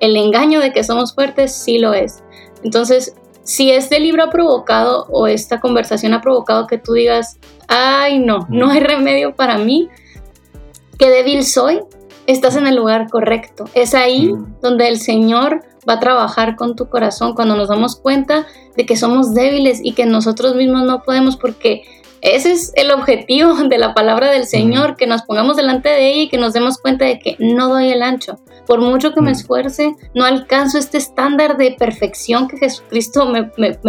El 0.00 0.16
engaño 0.16 0.60
de 0.60 0.72
que 0.72 0.84
somos 0.84 1.14
fuertes 1.14 1.54
sí 1.54 1.78
lo 1.78 1.92
es. 1.92 2.22
Entonces, 2.62 3.14
si 3.42 3.70
este 3.70 4.00
libro 4.00 4.24
ha 4.24 4.30
provocado 4.30 5.06
o 5.10 5.26
esta 5.26 5.60
conversación 5.60 6.14
ha 6.14 6.22
provocado 6.22 6.66
que 6.66 6.78
tú 6.78 6.94
digas, 6.94 7.38
ay 7.68 8.18
no, 8.18 8.46
no 8.48 8.70
hay 8.70 8.80
remedio 8.80 9.36
para 9.36 9.58
mí, 9.58 9.88
qué 10.98 11.10
débil 11.10 11.44
soy, 11.44 11.80
estás 12.26 12.56
en 12.56 12.66
el 12.66 12.76
lugar 12.76 13.10
correcto. 13.10 13.66
Es 13.74 13.94
ahí 13.94 14.32
donde 14.62 14.88
el 14.88 14.98
Señor 14.98 15.62
va 15.88 15.94
a 15.94 16.00
trabajar 16.00 16.56
con 16.56 16.76
tu 16.76 16.88
corazón 16.88 17.34
cuando 17.34 17.54
nos 17.56 17.68
damos 17.68 17.96
cuenta 17.96 18.46
de 18.76 18.86
que 18.86 18.96
somos 18.96 19.34
débiles 19.34 19.80
y 19.82 19.92
que 19.92 20.06
nosotros 20.06 20.54
mismos 20.54 20.84
no 20.84 21.02
podemos 21.02 21.36
porque 21.36 21.82
ese 22.24 22.52
es 22.52 22.72
el 22.74 22.90
objetivo 22.90 23.54
de 23.68 23.78
la 23.78 23.94
palabra 23.94 24.30
del 24.30 24.46
Señor, 24.46 24.96
que 24.96 25.06
nos 25.06 25.22
pongamos 25.22 25.56
delante 25.56 25.90
de 25.90 26.10
ella 26.10 26.22
y 26.22 26.28
que 26.28 26.38
nos 26.38 26.54
demos 26.54 26.78
cuenta 26.78 27.04
de 27.04 27.18
que 27.18 27.36
no 27.38 27.68
doy 27.68 27.90
el 27.90 28.02
ancho. 28.02 28.40
Por 28.66 28.80
mucho 28.80 29.12
que 29.12 29.20
me 29.20 29.30
esfuerce, 29.30 29.94
no 30.14 30.24
alcanzo 30.24 30.78
este 30.78 30.96
estándar 30.96 31.58
de 31.58 31.72
perfección 31.72 32.48
que 32.48 32.56
Jesucristo 32.56 33.26
me, 33.26 33.44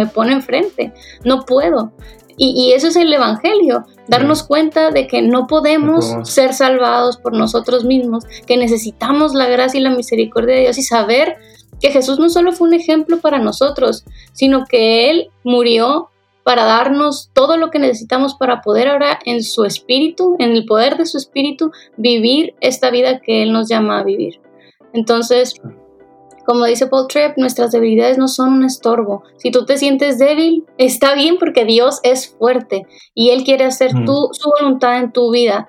pone 0.06 0.32
enfrente. 0.34 0.92
No 1.24 1.46
puedo. 1.46 1.92
Y, 2.38 2.72
eso 2.72 2.88
es 2.88 2.96
el 2.96 3.10
Evangelio, 3.10 3.86
darnos 4.08 4.42
cuenta 4.42 4.90
de 4.90 5.06
que 5.06 5.22
no 5.22 5.46
podemos 5.46 6.04
ser 6.24 6.52
salvados 6.52 7.16
por 7.16 7.32
nosotros 7.32 7.84
mismos, 7.86 8.24
que 8.46 8.58
necesitamos 8.58 9.32
la 9.32 9.46
gracia 9.46 9.80
y 9.80 9.82
la 9.82 9.88
misericordia 9.88 10.56
de 10.56 10.60
Dios 10.60 10.76
y 10.76 10.82
saber 10.82 11.38
que 11.80 11.90
Jesús 11.90 12.18
no 12.18 12.28
solo 12.28 12.52
fue 12.52 12.68
un 12.68 12.74
ejemplo 12.74 13.20
para 13.20 13.38
nosotros, 13.38 14.04
sino 14.34 14.66
que 14.66 15.08
Él 15.08 15.30
murió 15.44 16.10
para 16.46 16.64
darnos 16.64 17.32
todo 17.32 17.56
lo 17.56 17.70
que 17.70 17.80
necesitamos 17.80 18.36
para 18.36 18.60
poder 18.60 18.86
ahora 18.86 19.18
en 19.24 19.42
su 19.42 19.64
espíritu, 19.64 20.36
en 20.38 20.52
el 20.52 20.64
poder 20.64 20.96
de 20.96 21.04
su 21.04 21.18
espíritu, 21.18 21.72
vivir 21.96 22.54
esta 22.60 22.90
vida 22.90 23.18
que 23.18 23.42
Él 23.42 23.52
nos 23.52 23.68
llama 23.68 23.98
a 23.98 24.04
vivir. 24.04 24.40
Entonces, 24.92 25.60
como 26.46 26.64
dice 26.66 26.86
Paul 26.86 27.08
Tripp, 27.08 27.36
nuestras 27.36 27.72
debilidades 27.72 28.16
no 28.16 28.28
son 28.28 28.52
un 28.52 28.64
estorbo. 28.64 29.24
Si 29.38 29.50
tú 29.50 29.64
te 29.64 29.76
sientes 29.76 30.20
débil, 30.20 30.64
está 30.78 31.16
bien 31.16 31.38
porque 31.40 31.64
Dios 31.64 31.98
es 32.04 32.28
fuerte 32.38 32.86
y 33.12 33.30
Él 33.30 33.42
quiere 33.42 33.64
hacer 33.64 33.90
su 33.90 34.50
voluntad 34.60 34.98
en 34.98 35.10
tu 35.10 35.32
vida. 35.32 35.66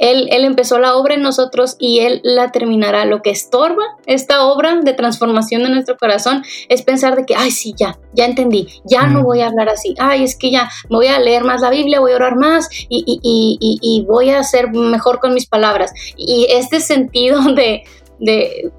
Él, 0.00 0.28
él, 0.32 0.44
empezó 0.44 0.78
la 0.78 0.96
obra 0.96 1.14
en 1.14 1.22
nosotros 1.22 1.76
y 1.78 2.00
Él 2.00 2.20
la 2.24 2.50
terminará. 2.50 3.04
Lo 3.04 3.20
que 3.20 3.30
estorba 3.30 3.84
esta 4.06 4.44
obra 4.46 4.80
de 4.82 4.94
transformación 4.94 5.62
de 5.62 5.68
nuestro 5.68 5.98
corazón 5.98 6.42
es 6.68 6.82
pensar 6.82 7.16
de 7.16 7.26
que, 7.26 7.36
ay, 7.36 7.50
sí, 7.50 7.74
ya, 7.76 7.98
ya 8.14 8.24
entendí, 8.24 8.66
ya 8.84 9.06
no 9.06 9.22
voy 9.22 9.42
a 9.42 9.48
hablar 9.48 9.68
así, 9.68 9.94
ay, 9.98 10.24
es 10.24 10.36
que 10.36 10.50
ya 10.50 10.70
me 10.88 10.96
voy 10.96 11.06
a 11.08 11.20
leer 11.20 11.44
más 11.44 11.60
la 11.60 11.68
Biblia, 11.68 12.00
voy 12.00 12.12
a 12.12 12.16
orar 12.16 12.36
más 12.36 12.68
y, 12.88 13.04
y, 13.06 13.20
y, 13.60 13.78
y 13.82 14.06
voy 14.06 14.30
a 14.30 14.42
ser 14.42 14.70
mejor 14.72 15.20
con 15.20 15.34
mis 15.34 15.46
palabras. 15.46 15.92
Y 16.16 16.46
este 16.50 16.80
sentido 16.80 17.42
de, 17.54 17.82
de 18.18 18.72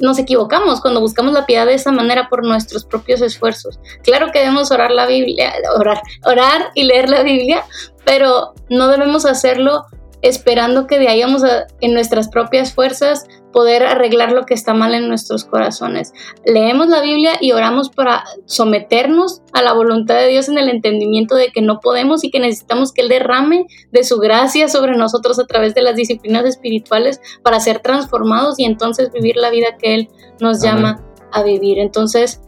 nos 0.00 0.18
equivocamos 0.18 0.80
cuando 0.80 1.00
buscamos 1.00 1.32
la 1.32 1.46
piedad 1.46 1.66
de 1.66 1.74
esa 1.74 1.92
manera 1.92 2.28
por 2.28 2.46
nuestros 2.46 2.84
propios 2.84 3.20
esfuerzos. 3.20 3.78
Claro 4.02 4.30
que 4.32 4.38
debemos 4.38 4.70
orar 4.70 4.90
la 4.90 5.06
Biblia, 5.06 5.52
orar, 5.76 6.00
orar 6.24 6.70
y 6.74 6.84
leer 6.84 7.10
la 7.10 7.22
Biblia, 7.22 7.64
pero 8.04 8.54
no 8.70 8.88
debemos 8.88 9.26
hacerlo 9.26 9.84
esperando 10.22 10.86
que 10.86 10.98
de 10.98 11.08
ahí 11.08 11.22
vamos 11.22 11.44
a, 11.44 11.66
en 11.80 11.94
nuestras 11.94 12.28
propias 12.28 12.74
fuerzas 12.74 13.26
poder 13.52 13.84
arreglar 13.84 14.32
lo 14.32 14.44
que 14.44 14.54
está 14.54 14.74
mal 14.74 14.94
en 14.94 15.08
nuestros 15.08 15.44
corazones. 15.44 16.12
Leemos 16.44 16.88
la 16.88 17.00
Biblia 17.00 17.32
y 17.40 17.52
oramos 17.52 17.88
para 17.88 18.24
someternos 18.46 19.42
a 19.52 19.62
la 19.62 19.72
voluntad 19.72 20.16
de 20.16 20.28
Dios 20.28 20.48
en 20.48 20.58
el 20.58 20.68
entendimiento 20.68 21.34
de 21.34 21.48
que 21.48 21.62
no 21.62 21.80
podemos 21.80 22.24
y 22.24 22.30
que 22.30 22.40
necesitamos 22.40 22.92
que 22.92 23.02
Él 23.02 23.08
derrame 23.08 23.66
de 23.90 24.04
su 24.04 24.18
gracia 24.18 24.68
sobre 24.68 24.96
nosotros 24.96 25.38
a 25.38 25.46
través 25.46 25.74
de 25.74 25.82
las 25.82 25.96
disciplinas 25.96 26.44
espirituales 26.44 27.20
para 27.42 27.60
ser 27.60 27.80
transformados 27.80 28.58
y 28.58 28.64
entonces 28.64 29.10
vivir 29.12 29.36
la 29.36 29.50
vida 29.50 29.76
que 29.78 29.94
Él 29.94 30.08
nos 30.40 30.62
llama 30.62 31.02
a 31.32 31.42
vivir. 31.42 31.78
Entonces, 31.78 32.40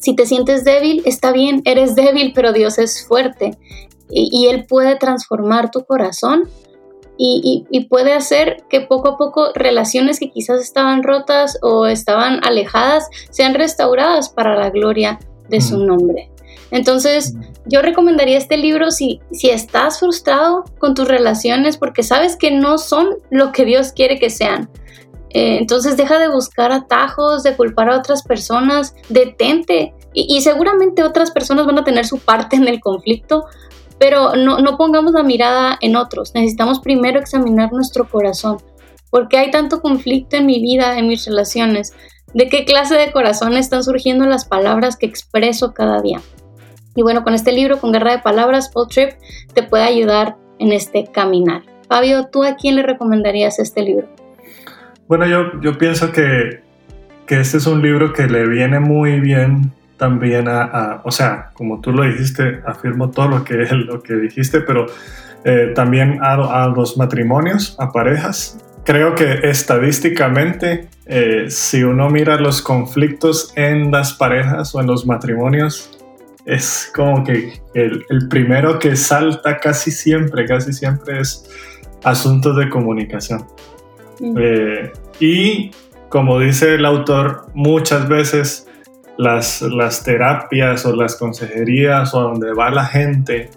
si 0.00 0.14
te 0.14 0.26
sientes 0.26 0.64
débil, 0.64 1.02
está 1.04 1.32
bien, 1.32 1.62
eres 1.64 1.96
débil, 1.96 2.32
pero 2.34 2.52
Dios 2.52 2.78
es 2.78 3.06
fuerte 3.06 3.58
y, 4.08 4.28
y 4.32 4.48
Él 4.48 4.66
puede 4.66 4.96
transformar 4.96 5.70
tu 5.70 5.84
corazón 5.84 6.48
y, 7.18 7.86
puede 7.90 8.12
hacer 8.12 8.64
que 8.68 8.80
poco 8.80 9.08
a 9.08 9.16
poco 9.16 9.50
relaciones 9.54 10.20
que 10.20 10.30
quizás 10.30 10.60
estaban 10.60 11.02
rotas 11.02 11.58
o 11.62 11.86
estaban 11.86 12.40
alejadas 12.44 13.08
sean 13.30 13.54
restauradas 13.54 14.28
para 14.28 14.56
la 14.56 14.70
gloria 14.70 15.18
de 15.48 15.60
su 15.60 15.78
mm. 15.78 15.86
nombre. 15.86 16.30
Entonces, 16.70 17.34
mm. 17.34 17.40
yo 17.66 17.82
recomendaría 17.82 18.38
este 18.38 18.56
libro 18.56 18.90
si, 18.90 19.20
si 19.32 19.50
estás 19.50 19.98
frustrado 19.98 20.64
con 20.78 20.94
tus 20.94 21.08
relaciones 21.08 21.76
porque 21.76 22.02
sabes 22.02 22.36
que 22.36 22.52
no 22.52 22.78
son 22.78 23.18
lo 23.30 23.50
que 23.50 23.64
Dios 23.64 23.92
quiere 23.92 24.18
que 24.18 24.30
sean. 24.30 24.70
Eh, 25.30 25.58
entonces, 25.58 25.96
deja 25.96 26.18
de 26.18 26.28
buscar 26.28 26.72
atajos, 26.72 27.42
de 27.42 27.56
culpar 27.56 27.90
a 27.90 27.98
otras 27.98 28.22
personas, 28.22 28.94
detente. 29.08 29.92
y 30.14 30.40
seguramente 30.40 31.04
otras 31.04 31.30
personas 31.30 31.66
van 31.66 31.78
a 31.78 31.84
tener 31.84 32.04
su 32.04 32.18
parte 32.18 32.56
en 32.56 32.66
el 32.66 32.80
conflicto, 32.80 33.44
pero 33.98 34.36
no, 34.36 34.58
no 34.58 34.76
pongamos 34.76 35.12
la 35.12 35.22
mirada 35.22 35.78
en 35.80 35.96
otros, 35.96 36.34
necesitamos 36.34 36.80
primero 36.80 37.18
examinar 37.18 37.72
nuestro 37.72 38.08
corazón. 38.08 38.58
porque 39.10 39.38
hay 39.38 39.50
tanto 39.50 39.80
conflicto 39.80 40.36
en 40.36 40.44
mi 40.44 40.60
vida, 40.60 40.98
en 40.98 41.08
mis 41.08 41.24
relaciones? 41.24 41.94
¿De 42.34 42.48
qué 42.48 42.66
clase 42.66 42.94
de 42.94 43.10
corazón 43.10 43.56
están 43.56 43.82
surgiendo 43.82 44.26
las 44.26 44.44
palabras 44.44 44.96
que 44.98 45.06
expreso 45.06 45.72
cada 45.72 46.02
día? 46.02 46.20
Y 46.94 47.02
bueno, 47.02 47.24
con 47.24 47.32
este 47.32 47.52
libro, 47.52 47.78
con 47.78 47.92
Guerra 47.92 48.12
de 48.12 48.18
Palabras, 48.18 48.70
Paul 48.72 48.88
Trip, 48.88 49.10
te 49.54 49.62
puede 49.62 49.84
ayudar 49.84 50.36
en 50.58 50.72
este 50.72 51.06
caminar. 51.06 51.62
Fabio, 51.88 52.28
¿tú 52.30 52.44
a 52.44 52.56
quién 52.56 52.76
le 52.76 52.82
recomendarías 52.82 53.58
este 53.58 53.82
libro? 53.82 54.08
Bueno, 55.06 55.26
yo, 55.26 55.58
yo 55.62 55.78
pienso 55.78 56.12
que, 56.12 56.60
que 57.26 57.40
este 57.40 57.56
es 57.56 57.66
un 57.66 57.80
libro 57.80 58.12
que 58.12 58.26
le 58.26 58.46
viene 58.46 58.78
muy 58.78 59.20
bien 59.20 59.72
también 59.98 60.48
a, 60.48 61.02
o 61.04 61.10
sea, 61.10 61.50
como 61.52 61.80
tú 61.80 61.92
lo 61.92 62.04
dijiste, 62.04 62.62
afirmo 62.64 63.10
todo 63.10 63.28
lo 63.28 63.44
que, 63.44 63.54
lo 63.72 64.02
que 64.02 64.14
dijiste, 64.14 64.60
pero 64.60 64.86
eh, 65.44 65.72
también 65.74 66.20
a, 66.22 66.64
a, 66.64 66.68
los 66.68 66.96
matrimonios, 66.96 67.76
a 67.78 67.92
parejas. 67.92 68.58
Creo 68.84 69.14
que 69.14 69.40
estadísticamente, 69.42 70.88
eh, 71.04 71.46
si 71.50 71.82
uno 71.82 72.08
mira 72.08 72.40
los 72.40 72.62
conflictos 72.62 73.52
en 73.54 73.90
las 73.90 74.14
parejas 74.14 74.74
o 74.74 74.80
en 74.80 74.86
los 74.86 75.04
matrimonios, 75.04 75.90
es 76.46 76.90
como 76.94 77.22
que 77.24 77.60
el, 77.74 78.06
el 78.08 78.28
primero 78.28 78.78
que 78.78 78.96
salta 78.96 79.58
casi 79.58 79.90
siempre, 79.90 80.46
casi 80.46 80.72
siempre 80.72 81.20
es 81.20 81.44
asuntos 82.02 82.56
de 82.56 82.70
comunicación. 82.70 83.44
Mm. 84.20 84.36
Eh, 84.40 84.92
y 85.20 85.70
como 86.08 86.38
dice 86.40 86.76
el 86.76 86.86
autor, 86.86 87.46
muchas 87.54 88.08
veces 88.08 88.67
las, 89.18 89.62
las 89.62 90.04
terapias 90.04 90.86
o 90.86 90.96
las 90.96 91.16
consejerías 91.16 92.14
o 92.14 92.20
a 92.20 92.22
donde 92.22 92.54
va 92.54 92.70
la 92.70 92.86
gente 92.86 93.50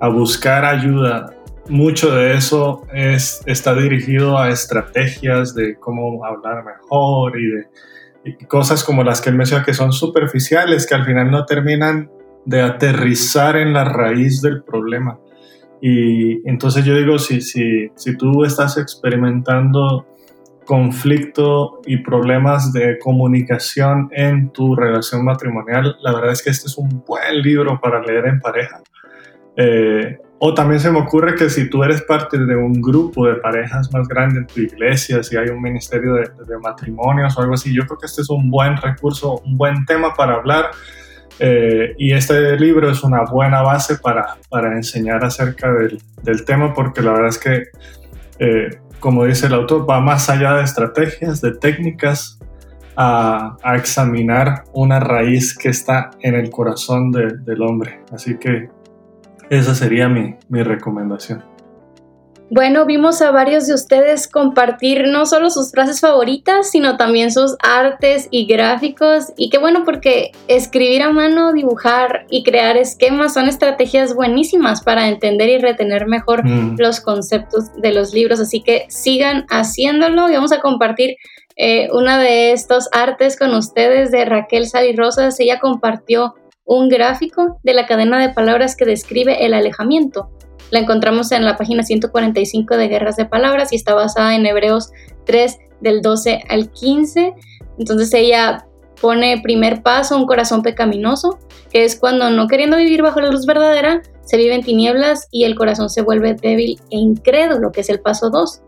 a 0.00 0.08
buscar 0.08 0.64
ayuda, 0.64 1.34
mucho 1.68 2.14
de 2.14 2.34
eso 2.34 2.86
es, 2.92 3.42
está 3.46 3.74
dirigido 3.74 4.38
a 4.38 4.48
estrategias 4.48 5.54
de 5.54 5.76
cómo 5.76 6.24
hablar 6.24 6.64
mejor 6.64 7.38
y 7.38 7.46
de 7.48 8.46
cosas 8.46 8.84
como 8.84 9.02
las 9.04 9.20
que 9.20 9.30
él 9.30 9.36
menciona 9.36 9.64
que 9.64 9.74
son 9.74 9.92
superficiales, 9.92 10.86
que 10.86 10.94
al 10.94 11.04
final 11.04 11.30
no 11.30 11.44
terminan 11.44 12.10
de 12.44 12.62
aterrizar 12.62 13.56
en 13.56 13.72
la 13.72 13.84
raíz 13.84 14.40
del 14.40 14.62
problema. 14.62 15.18
Y 15.80 16.48
entonces 16.48 16.84
yo 16.84 16.96
digo, 16.96 17.18
si, 17.18 17.40
si, 17.40 17.90
si 17.94 18.16
tú 18.16 18.44
estás 18.44 18.78
experimentando 18.78 20.06
conflicto 20.68 21.80
y 21.86 21.96
problemas 21.96 22.74
de 22.74 22.98
comunicación 22.98 24.10
en 24.12 24.50
tu 24.50 24.76
relación 24.76 25.24
matrimonial, 25.24 25.96
la 26.02 26.12
verdad 26.12 26.32
es 26.32 26.42
que 26.42 26.50
este 26.50 26.66
es 26.66 26.76
un 26.76 27.02
buen 27.06 27.40
libro 27.40 27.80
para 27.80 28.02
leer 28.02 28.26
en 28.26 28.38
pareja. 28.38 28.82
Eh, 29.56 30.18
o 30.38 30.52
también 30.52 30.78
se 30.78 30.90
me 30.90 30.98
ocurre 30.98 31.36
que 31.36 31.48
si 31.48 31.70
tú 31.70 31.82
eres 31.82 32.02
parte 32.02 32.36
de 32.36 32.54
un 32.54 32.82
grupo 32.82 33.26
de 33.26 33.36
parejas 33.36 33.90
más 33.94 34.06
grande 34.06 34.40
en 34.40 34.46
tu 34.46 34.60
iglesia, 34.60 35.22
si 35.22 35.38
hay 35.38 35.48
un 35.48 35.62
ministerio 35.62 36.16
de, 36.16 36.58
matrimonios 36.62 37.38
o 37.38 37.40
algo 37.40 37.54
así, 37.54 37.74
yo 37.74 37.86
creo 37.86 37.98
que 37.98 38.06
este 38.06 38.20
es 38.20 38.28
un 38.28 38.50
buen 38.50 38.76
recurso, 38.76 39.40
un 39.46 39.56
buen 39.56 39.86
tema 39.86 40.12
para 40.14 40.34
hablar. 40.34 40.66
Eh, 41.38 41.94
y 41.96 42.12
este 42.12 42.58
libro 42.58 42.90
es 42.90 43.02
una 43.02 43.24
buena 43.24 43.62
base 43.62 43.96
para, 43.96 44.36
para 44.50 44.76
enseñar 44.76 45.24
acerca 45.24 45.72
del, 45.72 45.98
del, 46.22 46.44
tema 46.44 46.74
porque 46.74 47.00
la 47.00 47.12
verdad 47.12 47.28
es 47.28 47.38
que 47.38 47.62
eh, 48.38 48.68
como 49.00 49.24
dice 49.24 49.46
el 49.46 49.54
autor, 49.54 49.88
va 49.88 50.00
más 50.00 50.28
allá 50.28 50.54
de 50.54 50.64
estrategias, 50.64 51.40
de 51.40 51.52
técnicas, 51.52 52.38
a, 52.96 53.56
examinar 53.76 54.64
una 54.72 54.98
raíz 54.98 55.56
que 55.56 55.68
está 55.68 56.10
en 56.20 56.34
el 56.34 56.50
corazón 56.50 57.12
del 57.12 57.62
hombre. 57.62 58.00
Así 58.12 58.36
que 58.38 58.70
esa 59.50 59.74
sería 59.74 60.08
mi, 60.08 60.34
mi 60.48 60.62
recomendación. 60.64 61.47
Bueno, 62.50 62.86
vimos 62.86 63.20
a 63.20 63.30
varios 63.30 63.66
de 63.66 63.74
ustedes 63.74 64.26
compartir 64.26 65.06
no 65.08 65.26
solo 65.26 65.50
sus 65.50 65.70
frases 65.70 66.00
favoritas, 66.00 66.70
sino 66.70 66.96
también 66.96 67.30
sus 67.30 67.56
artes 67.62 68.26
y 68.30 68.46
gráficos. 68.46 69.34
Y 69.36 69.50
qué 69.50 69.58
bueno 69.58 69.84
porque 69.84 70.32
escribir 70.46 71.02
a 71.02 71.12
mano, 71.12 71.52
dibujar 71.52 72.24
y 72.30 72.44
crear 72.44 72.78
esquemas 72.78 73.34
son 73.34 73.48
estrategias 73.48 74.14
buenísimas 74.14 74.82
para 74.82 75.08
entender 75.08 75.50
y 75.50 75.58
retener 75.58 76.06
mejor 76.06 76.42
mm. 76.42 76.76
los 76.78 77.00
conceptos 77.00 77.70
de 77.76 77.92
los 77.92 78.14
libros. 78.14 78.40
Así 78.40 78.62
que 78.62 78.86
sigan 78.88 79.44
haciéndolo 79.50 80.30
y 80.30 80.34
vamos 80.34 80.52
a 80.52 80.60
compartir 80.60 81.16
eh, 81.56 81.90
una 81.92 82.18
de 82.18 82.52
estos 82.52 82.88
artes 82.92 83.38
con 83.38 83.52
ustedes 83.52 84.10
de 84.10 84.24
Raquel 84.24 84.66
Sally 84.66 84.96
Rosas. 84.96 85.38
Ella 85.38 85.60
compartió 85.60 86.34
un 86.64 86.88
gráfico 86.88 87.58
de 87.62 87.74
la 87.74 87.86
cadena 87.86 88.18
de 88.18 88.32
palabras 88.32 88.74
que 88.74 88.86
describe 88.86 89.44
el 89.44 89.52
alejamiento 89.52 90.30
la 90.70 90.80
encontramos 90.80 91.32
en 91.32 91.44
la 91.44 91.56
página 91.56 91.82
145 91.82 92.76
de 92.76 92.88
Guerras 92.88 93.16
de 93.16 93.24
Palabras 93.24 93.72
y 93.72 93.76
está 93.76 93.94
basada 93.94 94.34
en 94.34 94.46
Hebreos 94.46 94.90
3 95.24 95.58
del 95.80 96.02
12 96.02 96.42
al 96.48 96.70
15. 96.70 97.34
Entonces 97.78 98.12
ella 98.14 98.66
pone 99.00 99.40
primer 99.42 99.82
paso 99.82 100.16
un 100.16 100.26
corazón 100.26 100.62
pecaminoso, 100.62 101.38
que 101.70 101.84
es 101.84 101.98
cuando 101.98 102.30
no 102.30 102.48
queriendo 102.48 102.76
vivir 102.76 103.02
bajo 103.02 103.20
la 103.20 103.30
luz 103.30 103.46
verdadera, 103.46 104.02
se 104.24 104.36
vive 104.36 104.54
en 104.54 104.62
tinieblas 104.62 105.28
y 105.30 105.44
el 105.44 105.54
corazón 105.54 105.88
se 105.88 106.02
vuelve 106.02 106.34
débil 106.34 106.80
e 106.90 106.96
incrédulo, 106.98 107.72
que 107.72 107.80
es 107.80 107.88
el 107.88 108.00
paso 108.00 108.30
2. 108.30 108.60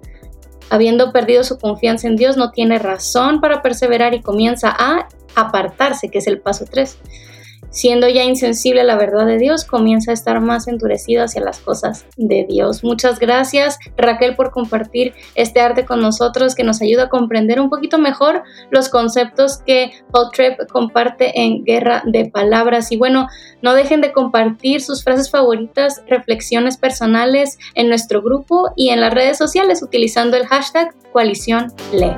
Habiendo 0.71 1.13
perdido 1.13 1.43
su 1.43 1.59
confianza 1.59 2.07
en 2.07 2.17
Dios, 2.17 2.37
no 2.37 2.51
tiene 2.53 2.79
razón 2.79 3.41
para 3.41 3.61
perseverar 3.61 4.15
y 4.15 4.23
comienza 4.23 4.75
a 4.79 5.09
apartarse, 5.35 6.09
que 6.09 6.19
es 6.19 6.27
el 6.29 6.41
paso 6.41 6.65
3 6.71 6.99
siendo 7.71 8.09
ya 8.09 8.25
insensible 8.25 8.83
a 8.83 8.85
la 8.85 8.97
verdad 8.97 9.27
de 9.27 9.39
Dios, 9.39 9.65
comienza 9.65 10.11
a 10.11 10.15
estar 10.15 10.41
más 10.41 10.69
endurecido 10.69 11.25
hacia 11.25 11.41
las 11.41 11.61
cosas 11.61 12.07
de 12.17 12.45
Dios. 12.49 12.85
Muchas 12.85 13.19
gracias 13.19 13.79
Raquel 13.97 14.37
por 14.37 14.51
compartir 14.51 15.15
este 15.35 15.61
arte 15.61 15.85
con 15.85 16.01
nosotros 16.01 16.55
que 16.55 16.65
nos 16.65 16.83
ayuda 16.83 17.05
a 17.05 17.09
comprender 17.09 17.61
un 17.61 17.71
poquito 17.71 17.99
mejor 17.99 18.43
los 18.71 18.89
conceptos 18.89 19.59
que 19.59 19.93
Paul 20.11 20.31
Tripp 20.33 20.69
comparte 20.71 21.41
en 21.41 21.65
Guerra 21.65 22.03
de 22.05 22.31
Palabras. 22.31 22.93
Y 22.93 22.97
bueno, 22.97 23.29
no 23.63 23.75
dejen 23.75 24.01
de 24.01 24.13
compartir 24.13 24.81
sus 24.81 25.05
frases 25.05 25.31
favoritas, 25.31 26.03
reflexiones 26.09 26.77
personales 26.77 27.59
en 27.75 27.89
nuestro 27.89 28.23
grupo 28.23 28.73
y 28.77 28.91
en 28.91 29.01
las 29.01 29.15
redes 29.15 29.39
sociales 29.39 29.83
utilizando 29.83 30.37
el 30.37 30.47
hashtag 30.47 30.95
coalición 31.13 31.73
lee. 31.93 32.15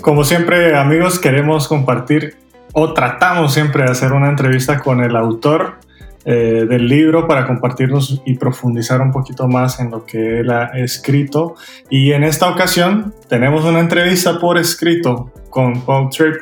Como 0.00 0.22
siempre 0.22 0.76
amigos, 0.76 1.18
queremos 1.18 1.66
compartir 1.66 2.45
o 2.78 2.92
tratamos 2.92 3.54
siempre 3.54 3.84
de 3.84 3.90
hacer 3.90 4.12
una 4.12 4.28
entrevista 4.28 4.80
con 4.80 5.02
el 5.02 5.16
autor 5.16 5.78
eh, 6.26 6.66
del 6.68 6.86
libro 6.86 7.26
para 7.26 7.46
compartirnos 7.46 8.20
y 8.26 8.34
profundizar 8.34 9.00
un 9.00 9.12
poquito 9.12 9.48
más 9.48 9.80
en 9.80 9.90
lo 9.90 10.04
que 10.04 10.40
él 10.40 10.50
ha 10.50 10.66
escrito. 10.74 11.54
Y 11.88 12.12
en 12.12 12.22
esta 12.22 12.50
ocasión 12.50 13.14
tenemos 13.30 13.64
una 13.64 13.80
entrevista 13.80 14.38
por 14.38 14.58
escrito 14.58 15.32
con 15.48 15.86
Paul 15.86 16.10
Tripp 16.10 16.34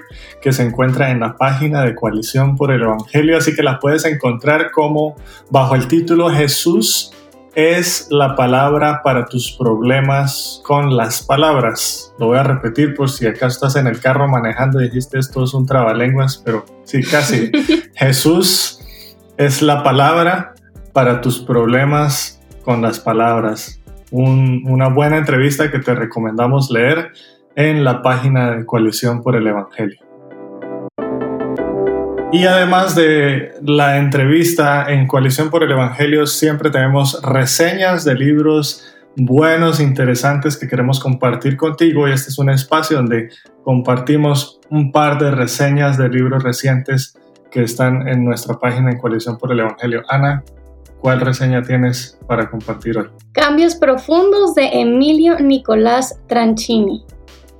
que 0.42 0.52
se 0.52 0.64
encuentra 0.64 1.12
en 1.12 1.20
la 1.20 1.36
página 1.36 1.84
de 1.84 1.94
Coalición 1.94 2.56
por 2.56 2.72
el 2.72 2.82
Evangelio, 2.82 3.36
así 3.36 3.54
que 3.54 3.62
la 3.62 3.78
puedes 3.78 4.04
encontrar 4.04 4.72
como 4.72 5.14
bajo 5.50 5.76
el 5.76 5.86
título 5.86 6.30
Jesús 6.30 7.12
es 7.54 8.08
la 8.10 8.34
palabra 8.34 9.02
para 9.02 9.26
tus 9.26 9.52
problemas 9.52 10.60
con 10.64 10.96
las 10.96 11.22
palabras. 11.22 12.12
Lo 12.18 12.26
voy 12.26 12.38
a 12.38 12.42
repetir 12.42 12.94
por 12.94 13.10
si 13.10 13.26
acá 13.26 13.46
estás 13.46 13.76
en 13.76 13.86
el 13.86 14.00
carro 14.00 14.28
manejando 14.28 14.80
y 14.80 14.84
dijiste 14.84 15.18
esto 15.18 15.44
es 15.44 15.54
un 15.54 15.66
trabalenguas, 15.66 16.42
pero 16.44 16.64
sí, 16.84 17.02
casi. 17.02 17.50
Jesús 17.94 18.80
es 19.36 19.62
la 19.62 19.82
palabra 19.82 20.54
para 20.92 21.20
tus 21.20 21.40
problemas 21.40 22.40
con 22.64 22.82
las 22.82 23.00
palabras. 23.00 23.80
una 24.10 24.88
buena 24.88 25.16
entrevista 25.18 25.70
que 25.70 25.80
te 25.80 25.94
recomendamos 25.94 26.70
leer 26.70 27.12
en 27.56 27.84
la 27.84 28.02
página 28.02 28.52
de 28.52 28.64
Coalición 28.64 29.22
por 29.22 29.36
el 29.36 29.46
Evangelio. 29.46 30.03
Y 32.34 32.46
además 32.46 32.96
de 32.96 33.52
la 33.62 33.96
entrevista 33.96 34.86
en 34.92 35.06
Coalición 35.06 35.50
por 35.50 35.62
el 35.62 35.70
Evangelio, 35.70 36.26
siempre 36.26 36.68
tenemos 36.68 37.22
reseñas 37.22 38.04
de 38.04 38.16
libros 38.16 38.92
buenos, 39.14 39.78
interesantes 39.78 40.56
que 40.56 40.66
queremos 40.66 40.98
compartir 40.98 41.56
contigo. 41.56 42.08
Y 42.08 42.10
este 42.10 42.30
es 42.30 42.38
un 42.40 42.50
espacio 42.50 42.96
donde 42.96 43.28
compartimos 43.62 44.58
un 44.68 44.90
par 44.90 45.20
de 45.20 45.30
reseñas 45.30 45.96
de 45.96 46.08
libros 46.08 46.42
recientes 46.42 47.16
que 47.52 47.62
están 47.62 48.08
en 48.08 48.24
nuestra 48.24 48.58
página 48.58 48.90
en 48.90 48.98
Coalición 48.98 49.38
por 49.38 49.52
el 49.52 49.60
Evangelio. 49.60 50.02
Ana, 50.08 50.42
¿cuál 50.98 51.20
reseña 51.20 51.62
tienes 51.62 52.18
para 52.26 52.50
compartir 52.50 52.98
hoy? 52.98 53.10
Cambios 53.30 53.76
profundos 53.76 54.56
de 54.56 54.80
Emilio 54.80 55.38
Nicolás 55.38 56.18
Tranchini. 56.26 57.04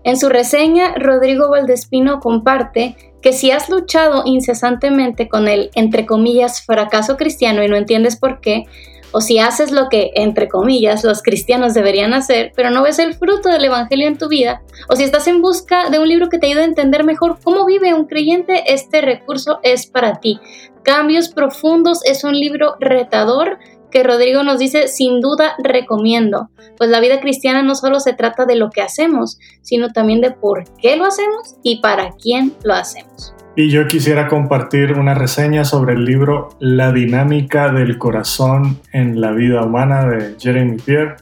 En 0.03 0.17
su 0.17 0.29
reseña, 0.29 0.97
Rodrigo 0.97 1.49
Valdespino 1.49 2.19
comparte 2.19 3.14
que 3.25 3.33
si 3.33 3.51
has 3.51 3.71
luchado 3.71 4.23
incesantemente 4.27 5.31
con 5.31 5.49
el, 5.49 5.71
entre 5.75 6.05
comillas, 6.05 6.61
fracaso 6.61 7.17
cristiano 7.17 7.65
y 7.65 7.69
no 7.69 7.77
entiendes 7.77 8.17
por 8.17 8.43
qué, 8.43 8.67
o 9.13 9.23
si 9.23 9.39
haces 9.39 9.71
lo 9.71 9.89
que, 9.89 10.11
entre 10.15 10.47
comillas, 10.47 11.05
los 11.05 11.23
cristianos 11.23 11.73
deberían 11.73 12.13
hacer, 12.13 12.53
pero 12.55 12.69
no 12.69 12.83
ves 12.83 12.99
el 12.99 13.15
fruto 13.15 13.49
del 13.49 13.65
Evangelio 13.65 14.09
en 14.09 14.19
tu 14.19 14.29
vida, 14.29 14.61
o 14.91 14.97
si 14.97 15.05
estás 15.05 15.27
en 15.27 15.41
busca 15.41 15.89
de 15.89 15.99
un 15.99 16.07
libro 16.07 16.29
que 16.29 16.39
te 16.39 16.49
ayude 16.49 16.61
a 16.61 16.67
entender 16.67 17.03
mejor 17.03 17.39
cómo 17.43 17.65
vive 17.65 17.95
un 17.95 18.05
creyente, 18.05 18.75
este 18.75 19.01
recurso 19.01 19.59
es 19.63 19.87
para 19.87 20.21
ti. 20.21 20.39
Cambios 20.83 21.31
Profundos 21.31 22.05
es 22.05 22.25
un 22.25 22.39
libro 22.39 22.77
retador 22.79 23.59
que 23.95 24.03
Rodrigo 24.03 24.43
nos 24.43 24.59
dice, 24.59 24.89
sin 24.89 25.21
duda 25.21 25.55
recomiendo, 25.63 26.51
pues 26.77 26.91
la 26.91 26.99
vida 26.99 27.21
cristiana 27.21 27.63
no 27.63 27.77
solo 27.77 28.01
se 28.01 28.13
trata 28.13 28.45
de 28.45 28.57
lo 28.57 28.71
que 28.71 28.83
hacemos, 28.83 29.39
sino 29.63 29.93
también 29.93 30.21
de 30.21 30.33
por 30.33 30.65
qué 30.83 30.97
lo 30.97 31.05
hacemos 31.05 31.55
y 31.63 31.81
para 31.81 32.11
quién 32.21 32.53
lo 32.65 32.75
hacemos. 32.75 33.33
Y 33.55 33.71
yo 33.71 33.87
quisiera 33.87 34.27
compartir 34.27 34.95
una 34.95 35.15
reseña 35.15 35.65
sobre 35.65 35.95
el 35.95 36.05
libro 36.05 36.49
La 36.59 36.91
dinámica 36.91 37.71
del 37.71 37.97
corazón 37.97 38.81
en 38.93 39.21
la 39.21 39.31
vida 39.31 39.63
humana 39.63 40.09
de 40.09 40.35
Jeremy 40.41 40.77
Pierre. 40.79 41.15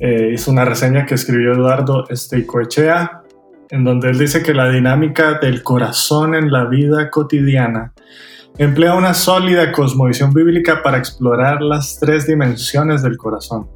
Eh, 0.00 0.30
es 0.32 0.48
una 0.48 0.64
reseña 0.64 1.04
que 1.04 1.16
escribió 1.16 1.52
Eduardo 1.52 2.08
Esteicoechea, 2.08 3.24
en 3.68 3.84
donde 3.84 4.08
él 4.08 4.18
dice 4.18 4.42
que 4.42 4.54
la 4.54 4.70
dinámica 4.70 5.38
del 5.38 5.62
corazón 5.62 6.34
en 6.34 6.50
la 6.50 6.64
vida 6.64 7.10
cotidiana 7.10 7.92
Emplea 8.58 8.94
una 8.94 9.12
sólida 9.12 9.70
cosmovisión 9.70 10.32
bíblica 10.32 10.82
para 10.82 10.96
explorar 10.96 11.60
las 11.60 11.98
tres 12.00 12.26
dimensiones 12.26 13.02
del 13.02 13.18
corazón, 13.18 13.68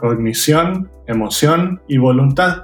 cognición, 0.00 0.90
emoción 1.06 1.82
y 1.86 1.98
voluntad, 1.98 2.62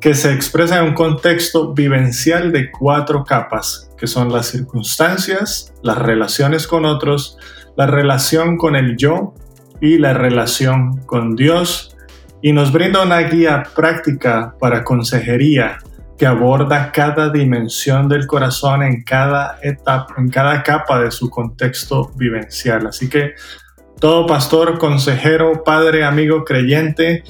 que 0.00 0.14
se 0.14 0.32
expresa 0.32 0.78
en 0.78 0.88
un 0.88 0.94
contexto 0.94 1.72
vivencial 1.72 2.50
de 2.50 2.72
cuatro 2.72 3.22
capas, 3.22 3.88
que 3.96 4.08
son 4.08 4.32
las 4.32 4.46
circunstancias, 4.46 5.72
las 5.80 5.96
relaciones 5.96 6.66
con 6.66 6.84
otros, 6.84 7.38
la 7.76 7.86
relación 7.86 8.56
con 8.56 8.74
el 8.74 8.96
yo 8.96 9.32
y 9.80 9.98
la 9.98 10.12
relación 10.12 10.96
con 11.06 11.36
Dios, 11.36 11.96
y 12.42 12.52
nos 12.52 12.72
brinda 12.72 13.04
una 13.04 13.20
guía 13.20 13.62
práctica 13.76 14.56
para 14.58 14.82
consejería 14.82 15.78
que 16.18 16.26
aborda 16.26 16.92
cada 16.92 17.30
dimensión 17.30 18.08
del 18.08 18.26
corazón 18.26 18.82
en 18.82 19.02
cada 19.02 19.58
etapa, 19.62 20.14
en 20.18 20.28
cada 20.30 20.62
capa 20.62 21.00
de 21.00 21.10
su 21.10 21.28
contexto 21.28 22.10
vivencial. 22.16 22.86
Así 22.86 23.08
que 23.08 23.34
todo 24.00 24.26
pastor, 24.26 24.78
consejero, 24.78 25.62
padre, 25.64 26.04
amigo, 26.04 26.44
creyente, 26.44 27.22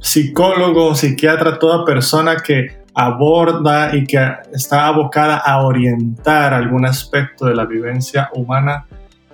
psicólogo, 0.00 0.94
psiquiatra, 0.94 1.58
toda 1.58 1.84
persona 1.84 2.36
que 2.36 2.84
aborda 2.94 3.94
y 3.96 4.06
que 4.06 4.20
está 4.52 4.86
abocada 4.86 5.36
a 5.36 5.62
orientar 5.62 6.54
algún 6.54 6.86
aspecto 6.86 7.46
de 7.46 7.54
la 7.54 7.64
vivencia 7.64 8.30
humana 8.34 8.86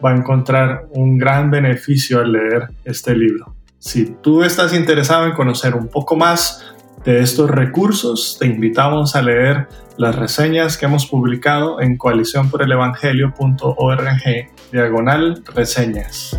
va 0.03 0.13
a 0.13 0.17
encontrar 0.17 0.87
un 0.93 1.19
gran 1.19 1.51
beneficio 1.51 2.21
al 2.21 2.33
leer 2.33 2.69
este 2.85 3.15
libro. 3.15 3.55
Si 3.79 4.07
tú 4.23 4.43
estás 4.43 4.75
interesado 4.75 5.27
en 5.27 5.33
conocer 5.33 5.75
un 5.75 5.89
poco 5.89 6.17
más 6.17 6.75
de 7.05 7.21
estos 7.21 7.51
recursos, 7.51 8.39
te 8.39 8.47
invitamos 8.47 9.15
a 9.17 9.23
leer 9.23 9.67
las 9.97 10.15
reseñas 10.17 10.77
que 10.77 10.85
hemos 10.87 11.07
publicado 11.07 11.81
en 11.81 11.97
coaliciónporelevangelio.org 11.97 14.51
diagonal 14.71 15.43
reseñas. 15.55 16.39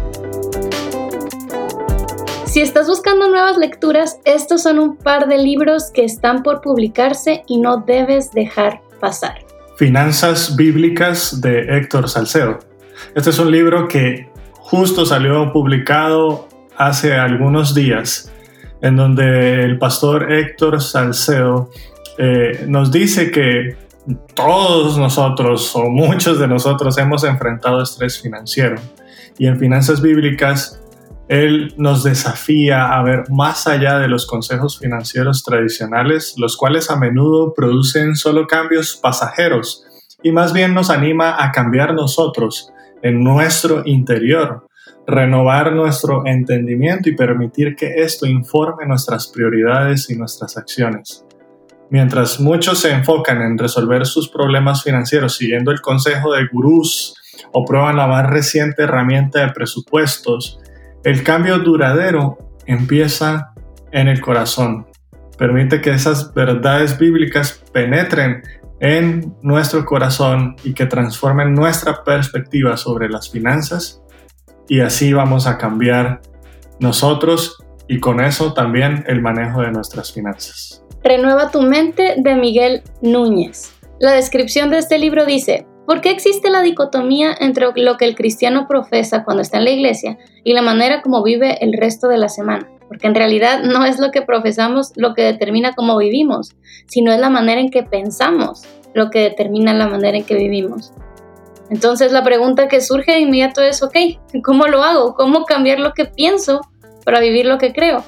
Si 2.46 2.62
estás 2.62 2.88
buscando 2.88 3.28
nuevas 3.30 3.58
lecturas, 3.58 4.20
estos 4.26 4.62
son 4.64 4.78
un 4.78 4.98
par 4.98 5.28
de 5.28 5.38
libros 5.38 5.90
que 5.94 6.04
están 6.04 6.44
por 6.44 6.60
publicarse 6.62 7.44
y 7.48 7.60
no 7.60 7.78
debes 7.78 8.32
dejar 8.32 8.82
pasar. 9.00 9.46
Finanzas 9.78 10.56
Bíblicas 10.56 11.42
de 11.42 11.78
Héctor 11.78 12.10
Salcedo. 12.10 12.60
Este 13.16 13.32
es 13.32 13.40
un 13.40 13.52
libro 13.52 13.88
que 13.88 14.30
justo 14.60 15.06
salió 15.06 15.54
publicado 15.54 16.48
hace 16.78 17.16
algunos 17.16 17.74
días 17.74 18.32
en 18.82 18.96
donde 18.96 19.64
el 19.64 19.78
pastor 19.78 20.32
Héctor 20.32 20.82
Salcedo 20.82 21.70
eh, 22.18 22.66
nos 22.68 22.92
dice 22.92 23.32
que 23.32 23.76
todos 24.34 24.98
nosotros 24.98 25.76
o 25.76 25.90
muchos 25.90 26.40
de 26.40 26.48
nosotros 26.48 26.98
hemos 26.98 27.24
enfrentado 27.24 27.82
estrés 27.82 28.20
financiero 28.20 28.78
y 29.38 29.48
en 29.48 29.60
finanzas 29.60 30.02
bíblicas 30.02 30.82
él 31.28 31.74
nos 31.78 32.04
desafía 32.04 32.88
a 32.88 33.02
ver 33.04 33.24
más 33.30 33.66
allá 33.66 34.00
de 34.00 34.10
los 34.10 34.26
consejos 34.26 34.80
financieros 34.80 35.44
tradicionales, 35.44 36.34
los 36.38 36.58
cuales 36.58 36.90
a 36.92 36.98
menudo 36.98 37.54
producen 37.54 38.16
solo 38.16 38.48
cambios 38.48 38.98
pasajeros 38.98 39.86
y 40.22 40.32
más 40.32 40.52
bien 40.52 40.74
nos 40.74 40.90
anima 40.90 41.42
a 41.42 41.52
cambiar 41.52 41.94
nosotros 41.94 42.74
en 43.02 43.24
nuestro 43.24 43.84
interior 43.86 44.68
renovar 45.08 45.74
nuestro 45.74 46.26
entendimiento 46.26 47.10
y 47.10 47.16
permitir 47.16 47.76
que 47.76 48.02
esto 48.04 48.26
informe 48.26 48.86
nuestras 48.86 49.28
prioridades 49.28 50.10
y 50.10 50.16
nuestras 50.16 50.58
acciones. 50.58 51.26
Mientras 51.90 52.40
muchos 52.40 52.80
se 52.80 52.92
enfocan 52.92 53.42
en 53.42 53.58
resolver 53.58 54.06
sus 54.06 54.30
problemas 54.30 54.84
financieros 54.84 55.36
siguiendo 55.36 55.72
el 55.72 55.82
consejo 55.82 56.34
de 56.34 56.48
gurús 56.48 57.16
o 57.52 57.66
prueban 57.66 57.98
la 57.98 58.08
más 58.08 58.30
reciente 58.30 58.84
herramienta 58.84 59.42
de 59.42 59.52
presupuestos, 59.52 60.60
el 61.04 61.24
cambio 61.24 61.60
duradero 61.60 62.38
empieza 62.66 63.54
en 63.92 64.08
el 64.08 64.22
corazón. 64.22 64.88
Permite 65.38 65.82
que 65.82 65.90
esas 65.90 66.34
verdades 66.34 66.98
bíblicas 66.98 67.62
penetren 67.74 68.44
en 68.80 69.36
nuestro 69.42 69.84
corazón 69.86 70.56
y 70.64 70.74
que 70.74 70.86
transformen 70.86 71.54
nuestra 71.54 72.04
perspectiva 72.04 72.78
sobre 72.78 73.10
las 73.10 73.30
finanzas 73.30 74.01
y 74.72 74.80
así 74.80 75.12
vamos 75.12 75.48
a 75.48 75.58
cambiar 75.58 76.22
nosotros 76.80 77.58
y 77.90 78.00
con 78.00 78.22
eso 78.22 78.54
también 78.54 79.04
el 79.06 79.22
manejo 79.22 79.60
de 79.60 79.70
nuestras 79.70 80.14
finanzas. 80.14 80.82
Renueva 81.04 81.52
tu 81.52 81.62
mente 81.62 82.16
de 82.18 82.36
Miguel 82.36 82.82
Núñez. 83.02 83.74
La 84.00 84.14
descripción 84.14 84.70
de 84.70 84.78
este 84.78 84.98
libro 84.98 85.26
dice, 85.26 85.68
¿por 85.86 86.00
qué 86.00 86.10
existe 86.10 86.50
la 86.50 86.62
dicotomía 86.62 87.36
entre 87.38 87.66
lo 87.76 87.98
que 87.98 88.06
el 88.06 88.16
cristiano 88.16 88.66
profesa 88.70 89.26
cuando 89.26 89.42
está 89.42 89.58
en 89.58 89.66
la 89.66 89.72
iglesia 89.72 90.18
y 90.46 90.54
la 90.54 90.62
manera 90.62 91.02
como 91.02 91.22
vive 91.22 91.62
el 91.62 91.74
resto 91.74 92.08
de 92.08 92.18
la 92.18 92.30
semana? 92.30 92.66
Porque 92.88 93.08
en 93.08 93.16
realidad 93.16 93.64
no 93.64 93.84
es 93.84 94.00
lo 94.00 94.12
que 94.12 94.22
profesamos 94.22 94.94
lo 94.96 95.14
que 95.16 95.24
determina 95.24 95.74
cómo 95.74 95.98
vivimos, 95.98 96.56
sino 96.88 97.12
es 97.12 97.20
la 97.20 97.30
manera 97.30 97.60
en 97.60 97.72
que 97.72 97.84
pensamos 97.84 98.64
lo 98.94 99.10
que 99.10 99.20
determina 99.20 99.74
la 99.74 99.90
manera 99.90 100.18
en 100.18 100.24
que 100.24 100.36
vivimos. 100.36 100.94
Entonces 101.72 102.12
la 102.12 102.24
pregunta 102.24 102.68
que 102.68 102.82
surge 102.82 103.14
de 103.14 103.20
inmediato 103.22 103.62
es, 103.62 103.82
ok, 103.82 103.96
¿cómo 104.44 104.68
lo 104.68 104.84
hago? 104.84 105.16
¿Cómo 105.16 105.46
cambiar 105.46 105.80
lo 105.80 105.94
que 105.94 106.06
pienso 106.06 106.62
para 107.06 107.22
vivir 107.22 107.46
lo 107.48 107.58
que 107.58 107.74
creo? 107.74 108.04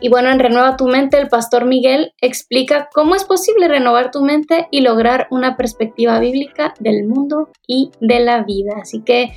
Y 0.00 0.08
bueno, 0.08 0.30
en 0.30 0.38
Renueva 0.38 0.76
tu 0.76 0.86
mente, 0.86 1.18
el 1.18 1.28
pastor 1.28 1.64
Miguel 1.64 2.14
explica 2.20 2.88
cómo 2.94 3.14
es 3.14 3.24
posible 3.24 3.68
renovar 3.68 4.10
tu 4.10 4.22
mente 4.22 4.68
y 4.70 4.80
lograr 4.80 5.26
una 5.30 5.56
perspectiva 5.56 6.18
bíblica 6.20 6.72
del 6.78 7.04
mundo 7.04 7.50
y 7.66 7.90
de 8.00 8.20
la 8.20 8.44
vida. 8.44 8.74
Así 8.80 9.02
que 9.02 9.32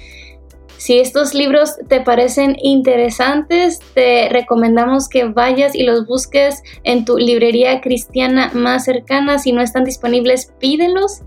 Si 0.81 0.97
estos 0.97 1.35
libros 1.35 1.75
te 1.89 2.01
parecen 2.01 2.55
interesantes, 2.59 3.81
te 3.93 4.29
recomendamos 4.29 5.09
que 5.09 5.25
vayas 5.25 5.75
y 5.75 5.83
los 5.83 6.07
busques 6.07 6.63
en 6.83 7.05
tu 7.05 7.19
librería 7.19 7.81
cristiana 7.81 8.49
más 8.55 8.85
cercana. 8.85 9.37
Si 9.37 9.51
no 9.51 9.61
están 9.61 9.83
disponibles, 9.83 10.51
pídelos. 10.59 11.21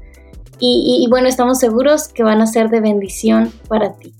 Y, 0.60 1.06
bueno, 1.10 1.28
estamos 1.28 1.58
seguros 1.58 2.08
que 2.08 2.22
van 2.22 2.40
a 2.40 2.46
ser 2.46 2.68
de 2.70 2.80
bendición 2.80 3.52
para 3.68 3.92
ti. 3.94 4.14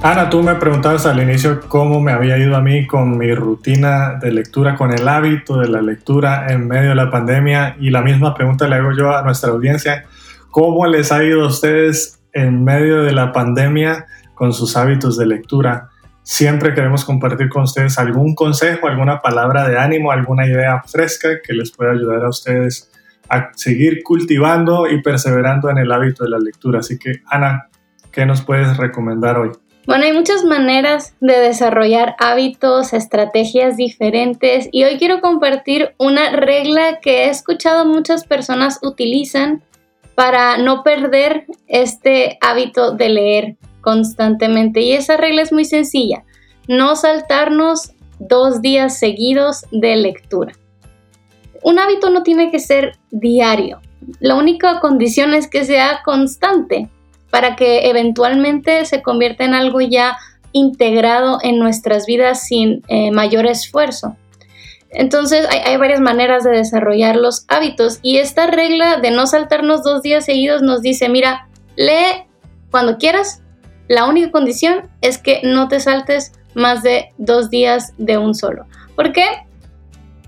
Ana, 0.00 0.30
tú 0.30 0.42
me 0.42 0.54
preguntabas 0.54 1.06
al 1.06 1.20
inicio 1.20 1.60
cómo 1.66 2.00
me 2.00 2.12
había 2.12 2.38
ido 2.38 2.54
a 2.56 2.60
mí 2.60 2.86
con 2.86 3.18
mi 3.18 3.34
rutina 3.34 4.14
de 4.14 4.30
lectura, 4.30 4.76
con 4.76 4.92
el 4.92 5.08
hábito 5.08 5.58
de 5.58 5.68
la 5.68 5.82
lectura 5.82 6.46
en 6.52 6.68
medio 6.68 6.90
de 6.90 6.94
la 6.94 7.10
pandemia 7.10 7.76
y 7.80 7.90
la 7.90 8.02
misma 8.02 8.32
pregunta 8.32 8.68
le 8.68 8.76
hago 8.76 8.92
yo 8.96 9.10
a 9.10 9.22
nuestra 9.22 9.50
audiencia. 9.50 10.04
¿Cómo 10.50 10.86
les 10.86 11.10
ha 11.10 11.24
ido 11.24 11.42
a 11.42 11.48
ustedes 11.48 12.20
en 12.32 12.62
medio 12.62 13.02
de 13.02 13.12
la 13.12 13.32
pandemia 13.32 14.06
con 14.34 14.52
sus 14.52 14.76
hábitos 14.76 15.18
de 15.18 15.26
lectura? 15.26 15.88
Siempre 16.22 16.74
queremos 16.74 17.04
compartir 17.04 17.48
con 17.48 17.64
ustedes 17.64 17.98
algún 17.98 18.36
consejo, 18.36 18.86
alguna 18.86 19.18
palabra 19.20 19.68
de 19.68 19.78
ánimo, 19.78 20.12
alguna 20.12 20.46
idea 20.46 20.80
fresca 20.86 21.40
que 21.42 21.54
les 21.54 21.72
pueda 21.72 21.90
ayudar 21.90 22.24
a 22.24 22.28
ustedes 22.28 22.88
a 23.28 23.50
seguir 23.54 24.02
cultivando 24.02 24.86
y 24.88 25.02
perseverando 25.02 25.70
en 25.70 25.78
el 25.78 25.92
hábito 25.92 26.24
de 26.24 26.30
la 26.30 26.38
lectura. 26.38 26.80
Así 26.80 26.98
que, 26.98 27.22
Ana, 27.26 27.68
¿qué 28.10 28.26
nos 28.26 28.42
puedes 28.42 28.76
recomendar 28.76 29.38
hoy? 29.38 29.50
Bueno, 29.88 30.04
hay 30.04 30.12
muchas 30.12 30.44
maneras 30.44 31.14
de 31.20 31.38
desarrollar 31.38 32.14
hábitos, 32.18 32.92
estrategias 32.92 33.78
diferentes 33.78 34.68
y 34.70 34.84
hoy 34.84 34.98
quiero 34.98 35.22
compartir 35.22 35.94
una 35.96 36.30
regla 36.32 36.98
que 37.00 37.24
he 37.24 37.30
escuchado 37.30 37.86
muchas 37.86 38.26
personas 38.26 38.80
utilizan 38.82 39.62
para 40.14 40.58
no 40.58 40.82
perder 40.82 41.46
este 41.68 42.36
hábito 42.42 42.92
de 42.92 43.08
leer 43.08 43.56
constantemente. 43.80 44.82
Y 44.82 44.92
esa 44.92 45.16
regla 45.16 45.40
es 45.40 45.52
muy 45.52 45.64
sencilla, 45.64 46.24
no 46.66 46.94
saltarnos 46.94 47.92
dos 48.18 48.60
días 48.60 48.98
seguidos 48.98 49.64
de 49.72 49.96
lectura. 49.96 50.52
Un 51.62 51.78
hábito 51.78 52.10
no 52.10 52.22
tiene 52.22 52.50
que 52.50 52.58
ser 52.58 52.96
diario. 53.10 53.80
La 54.20 54.34
única 54.34 54.80
condición 54.80 55.34
es 55.34 55.48
que 55.48 55.64
sea 55.64 56.02
constante 56.04 56.88
para 57.30 57.56
que 57.56 57.90
eventualmente 57.90 58.84
se 58.84 59.02
convierta 59.02 59.44
en 59.44 59.54
algo 59.54 59.80
ya 59.80 60.16
integrado 60.52 61.38
en 61.42 61.58
nuestras 61.58 62.06
vidas 62.06 62.46
sin 62.46 62.82
eh, 62.88 63.10
mayor 63.10 63.46
esfuerzo. 63.46 64.16
Entonces 64.90 65.46
hay, 65.50 65.76
varias 65.76 66.00
maneras 66.00 66.44
de 66.44 66.50
desarrollar 66.50 67.16
los 67.16 67.44
hábitos 67.48 67.98
y 68.02 68.18
esta 68.18 68.46
regla 68.46 68.96
de 68.96 69.10
no 69.10 69.26
saltarnos 69.26 69.82
dos 69.82 70.02
días 70.02 70.24
seguidos 70.24 70.62
nos 70.62 70.80
dice, 70.80 71.10
mira, 71.10 71.48
lee 71.76 72.26
cuando 72.70 72.96
quieras, 72.96 73.42
la 73.86 74.06
única 74.06 74.30
condición 74.30 74.88
es 75.02 75.18
que 75.18 75.40
no 75.44 75.68
te 75.68 75.80
saltes 75.80 76.32
más 76.54 76.82
de 76.82 77.10
dos 77.18 77.50
días 77.50 77.92
de 77.98 78.16
un 78.16 78.34
solo. 78.34 78.66
¿Por 78.96 79.12
qué? 79.12 79.24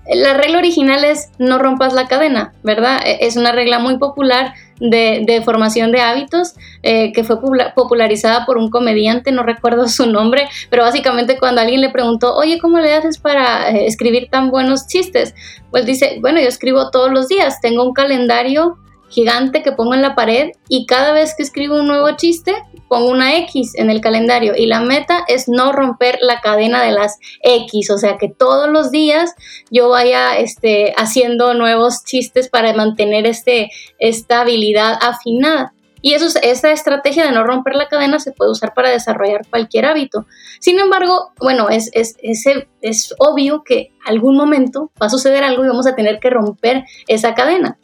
La 0.09 0.33
regla 0.33 0.57
original 0.57 1.05
es 1.05 1.29
no 1.37 1.59
rompas 1.59 1.93
la 1.93 2.07
cadena, 2.07 2.53
¿verdad? 2.63 3.01
E, 3.05 3.25
es 3.25 3.37
una 3.37 3.51
regla 3.51 3.79
muy 3.79 3.97
popular 3.97 4.53
de, 4.79 5.41
formación 5.45 5.91
de 5.91 6.01
hábitos 6.01 6.55
eh, 6.81 7.11
que 7.13 7.23
fue 7.23 7.37
popularizada 7.75 8.45
por 8.45 8.57
un 8.57 8.69
comediante, 8.69 9.31
no 9.31 9.43
recuerdo 9.43 9.87
su 9.87 10.07
nombre, 10.07 10.47
pero 10.69 10.83
básicamente 10.83 11.37
cuando 11.37 11.61
alguien 11.61 11.81
le 11.81 11.89
preguntó, 11.89 12.35
oye, 12.35 12.59
¿cómo 12.59 12.79
le 12.79 12.93
haces 12.93 13.19
para 13.19 13.69
eh, 13.69 13.85
escribir 13.85 14.29
tan 14.29 14.49
buenos 14.49 14.87
chistes? 14.87 15.35
Pues 15.69 15.85
dice, 15.85 16.17
bueno, 16.21 16.39
yo 16.39 16.47
escribo 16.47 16.89
todos 16.89 17.11
los 17.11 17.27
días, 17.27 17.61
tengo 17.61 17.83
un 17.83 17.93
calendario 17.93 18.77
gigante 19.09 19.61
que 19.61 19.73
pongo 19.73 19.93
en 19.93 20.01
la 20.01 20.15
pared 20.15 20.51
y 20.67 20.85
cada 20.85 21.11
vez 21.11 21.35
que 21.35 21.43
escribo 21.43 21.75
un 21.75 21.85
nuevo 21.85 22.09
chiste 22.15 22.53
pongo 22.91 23.09
una 23.09 23.37
X 23.37 23.75
en 23.75 23.89
el 23.89 24.01
calendario 24.01 24.51
y 24.53 24.65
la 24.65 24.81
meta 24.81 25.23
es 25.29 25.47
no 25.47 25.71
romper 25.71 26.17
la 26.19 26.41
cadena 26.41 26.83
de 26.83 26.91
las 26.91 27.19
X, 27.41 27.89
o 27.89 27.97
sea 27.97 28.17
que 28.17 28.27
todos 28.27 28.69
los 28.69 28.91
días 28.91 29.33
yo 29.69 29.87
vaya 29.87 30.37
este, 30.37 30.93
haciendo 30.97 31.53
nuevos 31.53 32.03
chistes 32.03 32.49
para 32.49 32.73
mantener 32.73 33.25
este, 33.25 33.69
esta 33.97 34.41
habilidad 34.41 34.97
afinada. 35.01 35.73
Y 36.01 36.15
eso, 36.15 36.37
esa 36.43 36.71
estrategia 36.71 37.25
de 37.25 37.31
no 37.31 37.45
romper 37.45 37.75
la 37.75 37.87
cadena 37.87 38.19
se 38.19 38.33
puede 38.33 38.51
usar 38.51 38.73
para 38.73 38.89
desarrollar 38.89 39.47
cualquier 39.49 39.85
hábito. 39.85 40.25
Sin 40.59 40.77
embargo, 40.77 41.31
bueno, 41.39 41.69
es, 41.69 41.91
es, 41.93 42.17
es, 42.21 42.43
es 42.81 43.15
obvio 43.19 43.63
que 43.63 43.93
algún 44.05 44.35
momento 44.35 44.91
va 45.01 45.05
a 45.05 45.09
suceder 45.09 45.45
algo 45.45 45.63
y 45.63 45.69
vamos 45.69 45.87
a 45.87 45.95
tener 45.95 46.19
que 46.19 46.29
romper 46.29 46.83
esa 47.07 47.35
cadena. 47.35 47.77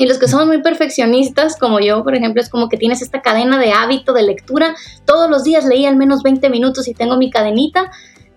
Y 0.00 0.06
los 0.06 0.18
que 0.18 0.28
somos 0.28 0.46
muy 0.46 0.62
perfeccionistas, 0.62 1.58
como 1.58 1.78
yo, 1.78 2.02
por 2.02 2.14
ejemplo, 2.14 2.40
es 2.40 2.48
como 2.48 2.70
que 2.70 2.78
tienes 2.78 3.02
esta 3.02 3.20
cadena 3.20 3.58
de 3.58 3.72
hábito 3.72 4.14
de 4.14 4.22
lectura. 4.22 4.74
Todos 5.04 5.28
los 5.28 5.44
días 5.44 5.66
leí 5.66 5.84
al 5.84 5.96
menos 5.96 6.22
20 6.22 6.48
minutos 6.48 6.88
y 6.88 6.94
tengo 6.94 7.18
mi 7.18 7.28
cadenita, 7.28 7.90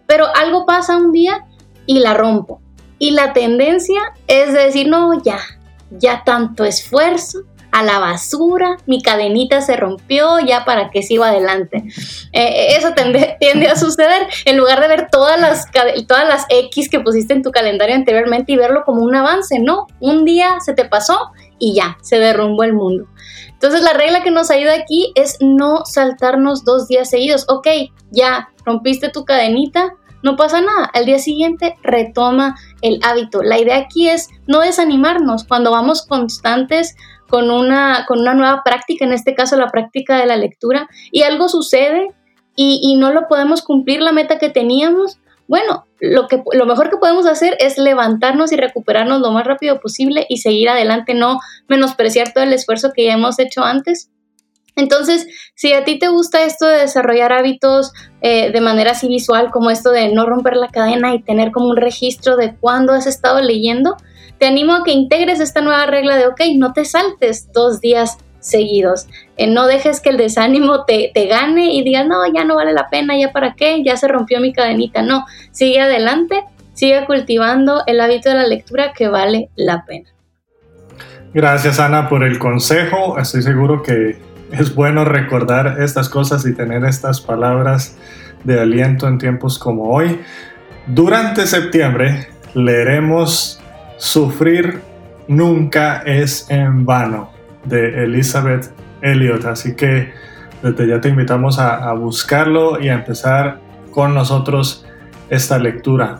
pero 0.06 0.26
algo 0.36 0.65
pasa 0.65 0.97
un 0.97 1.13
día 1.13 1.45
y 1.86 1.99
la 1.99 2.15
rompo. 2.15 2.60
Y 2.99 3.12
la 3.12 3.32
tendencia 3.32 4.02
es 4.28 4.52
decir, 4.52 4.89
no, 4.89 5.23
ya, 5.23 5.39
ya 5.89 6.26
tanto 6.26 6.65
esfuerzo, 6.65 7.45
a 7.73 7.82
la 7.82 7.97
basura, 7.97 8.78
mi 8.86 9.02
cadenita 9.02 9.60
se 9.62 9.76
rompió, 9.76 10.39
ya 10.39 10.63
para 10.63 10.91
qué 10.91 11.02
sigo 11.02 11.23
adelante. 11.23 11.84
Eh, 12.32 12.76
eso 12.78 12.93
tiende, 12.93 13.36
tiende, 13.39 13.67
a 13.67 13.76
suceder 13.76 14.28
en 14.45 14.58
lugar 14.58 14.80
de 14.80 14.88
ver 14.88 15.08
todas 15.12 15.41
las, 15.41 15.65
todas 16.08 16.28
las 16.28 16.45
X 16.49 16.88
que 16.88 16.99
pusiste 16.99 17.34
en 17.34 17.41
tu 17.41 17.52
calendario 17.52 17.95
anteriormente 17.95 18.52
y 18.52 18.58
verlo 18.58 18.84
como 18.86 19.02
un 19.02 19.15
avance, 19.15 19.58
no, 19.60 19.88
un 19.99 20.23
día 20.23 20.60
se 20.60 20.73
te 20.73 20.86
pasó 20.86 21.32
y 21.63 21.73
ya, 21.73 21.97
se 22.02 22.19
derrumbó 22.19 22.63
el 22.63 22.73
mundo. 22.73 23.06
Entonces 23.47 23.84
la 23.84 23.93
regla 23.93 24.21
que 24.21 24.32
nos 24.32 24.52
ayuda 24.52 24.73
aquí 24.76 25.13
es 25.15 25.38
no 25.39 25.86
saltarnos 25.86 26.65
dos 26.65 26.89
días 26.89 27.10
seguidos. 27.10 27.45
Ok, 27.47 27.67
ya 28.12 28.49
rompiste 28.65 29.08
tu 29.08 29.23
cadenita, 29.23 29.93
no 30.23 30.36
pasa 30.36 30.60
nada. 30.60 30.89
Al 30.93 31.06
día 31.06 31.19
siguiente 31.19 31.78
retoma 31.82 32.58
el 32.82 32.99
hábito. 33.02 33.41
La 33.43 33.60
idea 33.60 33.78
aquí 33.78 34.10
es 34.10 34.28
no 34.45 34.60
desanimarnos 34.60 35.45
cuando 35.45 35.71
vamos 35.71 36.06
constantes 36.06 36.97
con 37.30 37.49
una, 37.49 38.04
con 38.10 38.19
una 38.19 38.34
nueva 38.34 38.62
práctica, 38.65 39.06
en 39.06 39.13
este 39.13 39.34
caso 39.34 39.56
la 39.56 39.69
práctica 39.69 40.17
de 40.17 40.26
la 40.26 40.36
lectura, 40.36 40.89
y 41.13 41.23
algo 41.23 41.47
sucede 41.47 42.10
y, 42.58 42.82
y 42.84 42.97
no 42.97 43.13
lo 43.13 43.30
podemos 43.30 43.62
cumplir 43.62 44.02
la 44.02 44.12
meta 44.12 44.38
que 44.38 44.49
teníamos, 44.49 45.17
bueno, 45.53 45.85
lo, 45.99 46.27
que, 46.27 46.41
lo 46.53 46.65
mejor 46.65 46.89
que 46.89 46.97
podemos 46.97 47.27
hacer 47.27 47.55
es 47.59 47.77
levantarnos 47.77 48.51
y 48.51 48.55
recuperarnos 48.55 49.21
lo 49.21 49.29
más 49.29 49.45
rápido 49.45 49.79
posible 49.79 50.25
y 50.27 50.37
seguir 50.37 50.67
adelante, 50.67 51.13
no 51.13 51.37
menospreciar 51.67 52.33
todo 52.33 52.43
el 52.43 52.53
esfuerzo 52.53 52.89
que 52.91 53.05
ya 53.05 53.13
hemos 53.13 53.37
hecho 53.37 53.63
antes. 53.63 54.09
Entonces, 54.75 55.27
si 55.53 55.73
a 55.73 55.83
ti 55.83 55.99
te 55.99 56.07
gusta 56.07 56.41
esto 56.41 56.65
de 56.65 56.79
desarrollar 56.79 57.31
hábitos 57.33 57.93
eh, 58.21 58.51
de 58.51 58.61
manera 58.61 58.93
así 58.93 59.07
visual, 59.07 59.51
como 59.51 59.69
esto 59.69 59.91
de 59.91 60.11
no 60.11 60.25
romper 60.25 60.55
la 60.55 60.69
cadena 60.69 61.13
y 61.13 61.21
tener 61.21 61.51
como 61.51 61.67
un 61.67 61.77
registro 61.77 62.35
de 62.35 62.55
cuándo 62.55 62.93
has 62.93 63.05
estado 63.05 63.39
leyendo, 63.39 63.95
te 64.39 64.47
animo 64.47 64.73
a 64.73 64.83
que 64.83 64.91
integres 64.91 65.39
esta 65.39 65.61
nueva 65.61 65.85
regla 65.85 66.17
de, 66.17 66.25
ok, 66.25 66.41
no 66.55 66.73
te 66.73 66.83
saltes 66.83 67.51
dos 67.53 67.79
días 67.79 68.17
seguidos. 68.43 69.08
Eh, 69.38 69.47
no 69.47 69.65
dejes 69.65 69.99
que 69.99 70.10
el 70.10 70.17
desánimo 70.17 70.86
te, 70.86 71.12
te, 71.13 71.25
gane 71.27 71.73
y 71.73 71.84
digas, 71.84 72.06
no, 72.06 72.17
ya 72.32 72.43
no 72.43 72.56
vale 72.56 72.73
la 72.73 72.89
pena, 72.89 73.17
ya 73.17 73.32
para 73.32 73.56
qué, 73.56 73.84
ya 73.84 73.97
se 73.97 74.08
rompió 74.08 74.39
mi 74.39 74.53
cadenita. 74.53 75.01
No, 75.01 75.25
sigue 75.51 75.82
adelante, 75.82 76.43
sigue 76.73 77.06
cultivando 77.06 77.82
el 77.88 77.99
hábito 77.99 78.29
de 78.29 78.36
la 78.36 78.47
lectura 78.47 78.93
que 78.93 79.08
vale 79.08 79.49
la 79.56 79.86
pena. 79.86 80.10
Gracias 81.34 81.79
Ana 81.79 82.10
por 82.10 82.23
el 82.23 82.38
consejo. 82.38 83.17
Estoy 83.17 83.41
seguro 83.41 83.82
que 83.82 84.17
es 84.51 84.75
bueno 84.75 85.03
recordar 85.03 85.82
estas 85.82 86.10
cosas 86.10 86.45
y 86.45 86.53
tener 86.53 86.86
estas 86.86 87.21
palabras 87.21 87.97
de 88.43 88.60
aliento 88.60 89.08
en 89.08 89.17
tiempos 89.17 89.58
como 89.58 89.89
hoy. 89.89 90.19
Durante 90.86 91.47
septiembre 91.47 92.27
leeremos 92.53 93.60
Sufrir 93.97 94.82
nunca 95.27 96.03
es 96.06 96.45
en 96.49 96.86
vano 96.86 97.33
de 97.65 98.04
Elizabeth 98.04 98.71
Elliot. 99.02 99.45
Así 99.45 99.76
que 99.76 100.13
desde 100.63 100.88
ya 100.88 101.02
te 101.02 101.10
invitamos 101.10 101.60
a, 101.60 101.91
buscarlo 101.93 102.82
y 102.82 102.89
a 102.89 102.93
empezar 102.93 103.60
con 103.91 104.13
nosotros 104.13 104.86
esta 105.30 105.60
lectura. 105.60 106.19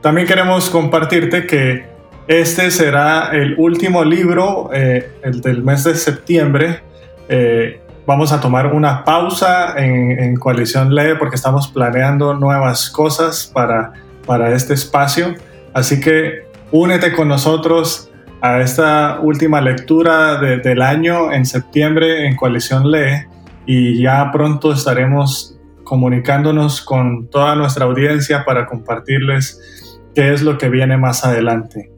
También 0.00 0.26
queremos 0.26 0.70
compartirte 0.70 1.46
que 1.46 1.86
este 2.28 2.70
será 2.70 3.30
el 3.32 3.56
último 3.58 4.04
libro, 4.04 4.70
eh, 4.72 5.12
el 5.22 5.40
del 5.40 5.62
mes 5.64 5.84
de 5.84 5.96
septiembre. 5.96 6.82
Eh, 7.28 7.80
vamos 8.06 8.32
a 8.32 8.40
tomar 8.40 8.72
una 8.72 9.04
pausa 9.04 9.74
en, 9.76 10.36
Coalición 10.36 10.94
Lee 10.94 11.16
porque 11.18 11.34
estamos 11.34 11.68
planeando 11.68 12.34
nuevas 12.34 12.88
cosas 12.90 13.50
para, 13.52 13.92
para 14.24 14.54
este 14.54 14.74
espacio. 14.74 15.34
Así 15.74 16.00
que 16.00 16.46
únete 16.70 17.12
con 17.12 17.28
nosotros 17.28 18.07
a 18.40 18.60
esta 18.60 19.20
última 19.20 19.60
lectura 19.60 20.38
del 20.40 20.82
año 20.82 21.32
en 21.32 21.44
septiembre 21.44 22.26
en 22.26 22.36
Coalición 22.36 22.90
Lee 22.90 23.26
y 23.66 24.02
ya 24.02 24.30
pronto 24.32 24.72
estaremos 24.72 25.58
comunicándonos 25.84 26.82
con 26.82 27.28
toda 27.28 27.54
nuestra 27.54 27.86
audiencia 27.86 28.44
para 28.44 28.66
compartirles 28.66 30.00
qué 30.14 30.32
es 30.32 30.42
lo 30.42 30.58
que 30.58 30.68
viene 30.68 30.96
más 30.96 31.24
adelante. 31.24 31.90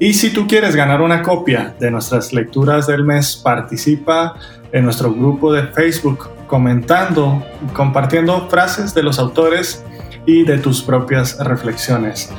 Y 0.00 0.14
si 0.14 0.30
tú 0.30 0.48
quieres 0.48 0.74
ganar 0.74 1.00
una 1.00 1.22
copia 1.22 1.72
de 1.78 1.92
nuestras 1.92 2.32
lecturas 2.32 2.88
del 2.88 3.04
mes, 3.04 3.36
participa 3.36 4.34
en 4.72 4.84
nuestro 4.84 5.14
grupo 5.14 5.52
de 5.52 5.68
Facebook 5.68 6.28
comentando, 6.48 7.46
compartiendo 7.74 8.48
frases 8.48 8.92
de 8.92 9.04
los 9.04 9.20
autores 9.20 9.84
y 10.26 10.42
de 10.42 10.58
tus 10.58 10.82
propias 10.82 11.38
reflexiones. 11.38 12.32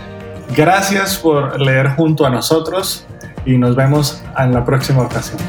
Gracias 0.54 1.18
por 1.18 1.62
leer 1.62 1.92
junto 1.96 2.26
a 2.26 2.30
nosotros 2.30 3.08
y 3.46 3.58
nos 3.58 3.78
vemos 3.78 4.22
en 4.38 4.54
la 4.54 4.66
próxima 4.66 5.04
ocasión. 5.04 5.40